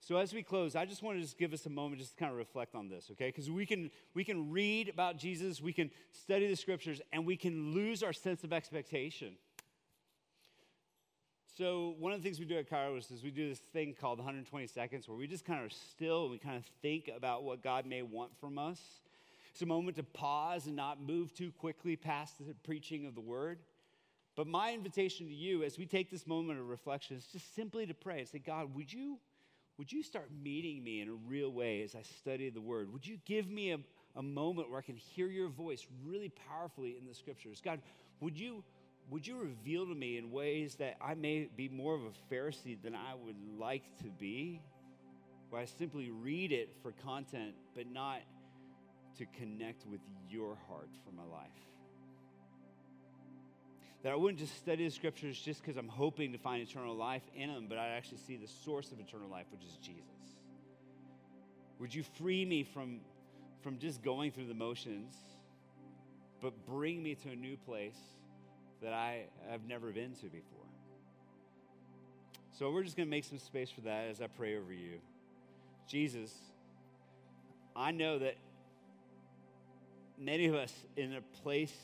So 0.00 0.16
as 0.16 0.32
we 0.32 0.42
close, 0.42 0.76
I 0.76 0.86
just 0.86 1.02
want 1.02 1.18
to 1.18 1.22
just 1.22 1.36
give 1.36 1.52
us 1.52 1.66
a 1.66 1.70
moment 1.70 2.00
just 2.00 2.12
to 2.12 2.16
kind 2.16 2.32
of 2.32 2.38
reflect 2.38 2.74
on 2.74 2.88
this, 2.88 3.08
okay? 3.12 3.28
Because 3.28 3.50
we 3.50 3.66
can 3.66 3.90
we 4.14 4.24
can 4.24 4.50
read 4.50 4.88
about 4.88 5.18
Jesus, 5.18 5.60
we 5.60 5.74
can 5.74 5.90
study 6.12 6.46
the 6.46 6.56
scriptures, 6.56 7.02
and 7.12 7.26
we 7.26 7.36
can 7.36 7.74
lose 7.74 8.02
our 8.02 8.12
sense 8.14 8.44
of 8.44 8.52
expectation. 8.52 9.36
So 11.56 11.94
one 11.98 12.12
of 12.12 12.18
the 12.18 12.24
things 12.24 12.40
we 12.40 12.46
do 12.46 12.56
at 12.56 12.68
Kairos 12.68 13.12
is 13.12 13.22
we 13.22 13.30
do 13.30 13.48
this 13.48 13.58
thing 13.58 13.94
called 13.98 14.18
120 14.18 14.66
seconds 14.66 15.06
where 15.06 15.16
we 15.16 15.26
just 15.26 15.44
kind 15.44 15.64
of 15.64 15.72
still 15.72 16.22
and 16.22 16.32
we 16.32 16.38
kind 16.38 16.56
of 16.56 16.64
think 16.82 17.10
about 17.14 17.44
what 17.44 17.62
God 17.62 17.86
may 17.86 18.02
want 18.02 18.36
from 18.40 18.58
us. 18.58 18.80
It's 19.54 19.62
a 19.62 19.66
moment 19.66 19.96
to 19.98 20.02
pause 20.02 20.66
and 20.66 20.74
not 20.74 21.00
move 21.00 21.32
too 21.32 21.52
quickly 21.52 21.94
past 21.94 22.44
the 22.44 22.54
preaching 22.64 23.06
of 23.06 23.14
the 23.14 23.20
word. 23.20 23.60
But 24.34 24.48
my 24.48 24.72
invitation 24.72 25.28
to 25.28 25.32
you 25.32 25.62
as 25.62 25.78
we 25.78 25.86
take 25.86 26.10
this 26.10 26.26
moment 26.26 26.58
of 26.58 26.68
reflection 26.68 27.16
is 27.16 27.24
just 27.26 27.54
simply 27.54 27.86
to 27.86 27.94
pray 27.94 28.18
and 28.18 28.28
say, 28.28 28.40
God, 28.40 28.74
would 28.74 28.92
you 28.92 29.20
would 29.78 29.92
you 29.92 30.02
start 30.02 30.28
meeting 30.42 30.82
me 30.82 31.02
in 31.02 31.08
a 31.08 31.14
real 31.28 31.50
way 31.50 31.82
as 31.82 31.94
I 31.94 32.02
study 32.02 32.50
the 32.50 32.60
word? 32.60 32.92
Would 32.92 33.06
you 33.06 33.18
give 33.24 33.48
me 33.48 33.70
a, 33.70 33.78
a 34.16 34.22
moment 34.22 34.70
where 34.70 34.80
I 34.80 34.82
can 34.82 34.96
hear 34.96 35.28
your 35.28 35.48
voice 35.48 35.86
really 36.04 36.32
powerfully 36.48 36.96
in 36.98 37.06
the 37.06 37.14
scriptures? 37.14 37.62
God, 37.64 37.80
would 38.20 38.36
you, 38.36 38.64
would 39.08 39.24
you 39.24 39.36
reveal 39.36 39.86
to 39.86 39.94
me 39.94 40.18
in 40.18 40.32
ways 40.32 40.74
that 40.76 40.96
I 41.00 41.14
may 41.14 41.48
be 41.56 41.68
more 41.68 41.94
of 41.94 42.02
a 42.02 42.34
Pharisee 42.34 42.80
than 42.82 42.96
I 42.96 43.14
would 43.14 43.36
like 43.56 43.84
to 43.98 44.10
be? 44.18 44.60
Where 45.50 45.62
I 45.62 45.64
simply 45.64 46.10
read 46.10 46.50
it 46.50 46.76
for 46.82 46.92
content, 46.92 47.54
but 47.76 47.86
not 47.92 48.20
to 49.18 49.26
connect 49.38 49.86
with 49.86 50.00
your 50.28 50.56
heart 50.68 50.90
for 51.04 51.12
my 51.14 51.24
life 51.24 51.50
that 54.04 54.12
I 54.12 54.16
wouldn't 54.16 54.38
just 54.38 54.54
study 54.58 54.84
the 54.84 54.90
scriptures 54.90 55.40
just 55.40 55.62
because 55.62 55.78
I'm 55.78 55.88
hoping 55.88 56.32
to 56.32 56.38
find 56.38 56.62
eternal 56.62 56.94
life 56.94 57.22
in 57.34 57.48
them, 57.48 57.66
but 57.70 57.78
I'd 57.78 57.96
actually 57.96 58.18
see 58.18 58.36
the 58.36 58.46
source 58.46 58.92
of 58.92 59.00
eternal 59.00 59.30
life, 59.30 59.46
which 59.50 59.62
is 59.62 59.78
Jesus. 59.78 60.04
Would 61.78 61.94
you 61.94 62.02
free 62.02 62.44
me 62.44 62.64
from, 62.64 63.00
from 63.62 63.78
just 63.78 64.02
going 64.02 64.30
through 64.30 64.46
the 64.46 64.54
motions, 64.54 65.14
but 66.42 66.52
bring 66.66 67.02
me 67.02 67.14
to 67.14 67.30
a 67.30 67.34
new 67.34 67.56
place 67.56 67.96
that 68.82 68.92
I 68.92 69.22
have 69.48 69.64
never 69.66 69.90
been 69.90 70.12
to 70.16 70.26
before? 70.26 70.68
So 72.58 72.70
we're 72.70 72.84
just 72.84 72.98
going 72.98 73.08
to 73.08 73.10
make 73.10 73.24
some 73.24 73.38
space 73.38 73.70
for 73.70 73.80
that 73.80 74.08
as 74.10 74.20
I 74.20 74.26
pray 74.26 74.58
over 74.58 74.74
you. 74.74 74.98
Jesus, 75.88 76.30
I 77.74 77.90
know 77.90 78.18
that 78.18 78.34
many 80.18 80.46
of 80.46 80.54
us 80.54 80.72
in 80.96 81.14
a 81.14 81.20
place 81.42 81.74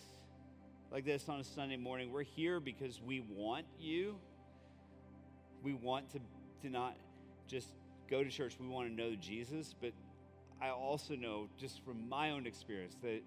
like 0.91 1.05
this 1.05 1.29
on 1.29 1.41
a 1.41 1.45
Sunday 1.45 1.77
morning. 1.77 2.13
We're 2.13 2.23
here 2.23 2.61
because 2.61 3.01
we 3.01 3.21
want 3.21 3.67
you. 3.79 4.17
We 5.63 5.75
want 5.75 6.11
to, 6.13 6.21
to 6.63 6.71
not 6.71 6.97
just 7.47 7.69
go 8.09 8.25
to 8.25 8.31
church, 8.31 8.57
we 8.61 8.67
want 8.67 8.89
to 8.89 8.95
know 8.95 9.15
Jesus. 9.15 9.75
But 9.81 9.93
I 10.61 10.71
also 10.71 11.15
know, 11.15 11.49
just 11.59 11.85
from 11.85 12.09
my 12.09 12.31
own 12.31 12.47
experience, 12.47 12.97
that 13.03 13.23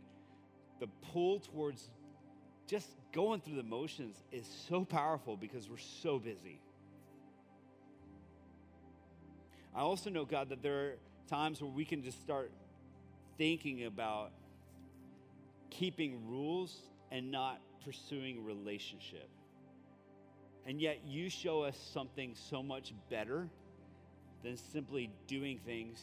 the 0.79 0.87
pull 1.11 1.39
towards 1.39 1.89
just 2.67 2.89
going 3.11 3.41
through 3.41 3.55
the 3.55 3.63
motions 3.63 4.15
is 4.31 4.45
so 4.69 4.83
powerful 4.83 5.37
because 5.37 5.69
we're 5.69 5.77
so 5.77 6.19
busy. 6.19 6.59
I 9.75 9.81
also 9.81 10.09
know, 10.09 10.25
God, 10.25 10.49
that 10.49 10.61
there 10.61 10.79
are 10.79 10.93
times 11.27 11.61
where 11.61 11.71
we 11.71 11.83
can 11.85 12.03
just 12.03 12.21
start 12.21 12.51
thinking 13.37 13.85
about 13.85 14.31
keeping 15.73 16.27
rules 16.27 16.75
and 17.11 17.31
not 17.31 17.59
pursuing 17.83 18.45
relationship. 18.45 19.29
And 20.65 20.79
yet, 20.79 20.99
you 21.05 21.29
show 21.29 21.63
us 21.63 21.77
something 21.93 22.35
so 22.35 22.63
much 22.63 22.93
better 23.09 23.49
than 24.43 24.55
simply 24.55 25.09
doing 25.27 25.59
things 25.65 25.99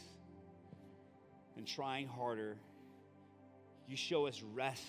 and 1.56 1.66
trying 1.66 2.06
harder. 2.06 2.56
You 3.88 3.96
show 3.96 4.26
us 4.26 4.42
rest 4.54 4.83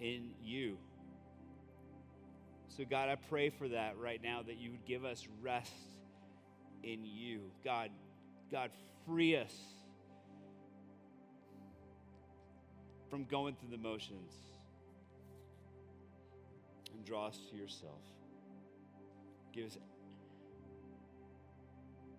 in 0.00 0.30
you. 0.42 0.78
So, 2.68 2.84
God, 2.88 3.08
I 3.08 3.16
pray 3.16 3.50
for 3.50 3.68
that 3.68 3.98
right 3.98 4.20
now 4.22 4.42
that 4.46 4.58
you 4.58 4.70
would 4.70 4.84
give 4.84 5.04
us 5.04 5.26
rest 5.42 5.72
in 6.84 7.04
you. 7.04 7.40
God, 7.64 7.90
God, 8.52 8.70
free 9.04 9.36
us 9.36 9.52
from 13.08 13.24
going 13.24 13.54
through 13.54 13.70
the 13.70 13.78
motions 13.78 14.34
and 16.94 17.04
draw 17.04 17.28
us 17.28 17.38
to 17.50 17.56
yourself. 17.56 18.02
Give 19.52 19.66
us 19.66 19.78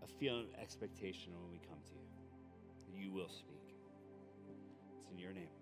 a 0.03 0.07
feeling 0.19 0.45
of 0.53 0.61
expectation 0.61 1.31
when 1.39 1.51
we 1.51 1.59
come 1.59 1.79
to 1.85 1.93
you. 1.93 3.05
You 3.05 3.11
will 3.11 3.29
speak. 3.29 3.75
It's 4.99 5.09
in 5.11 5.19
your 5.19 5.31
name. 5.31 5.58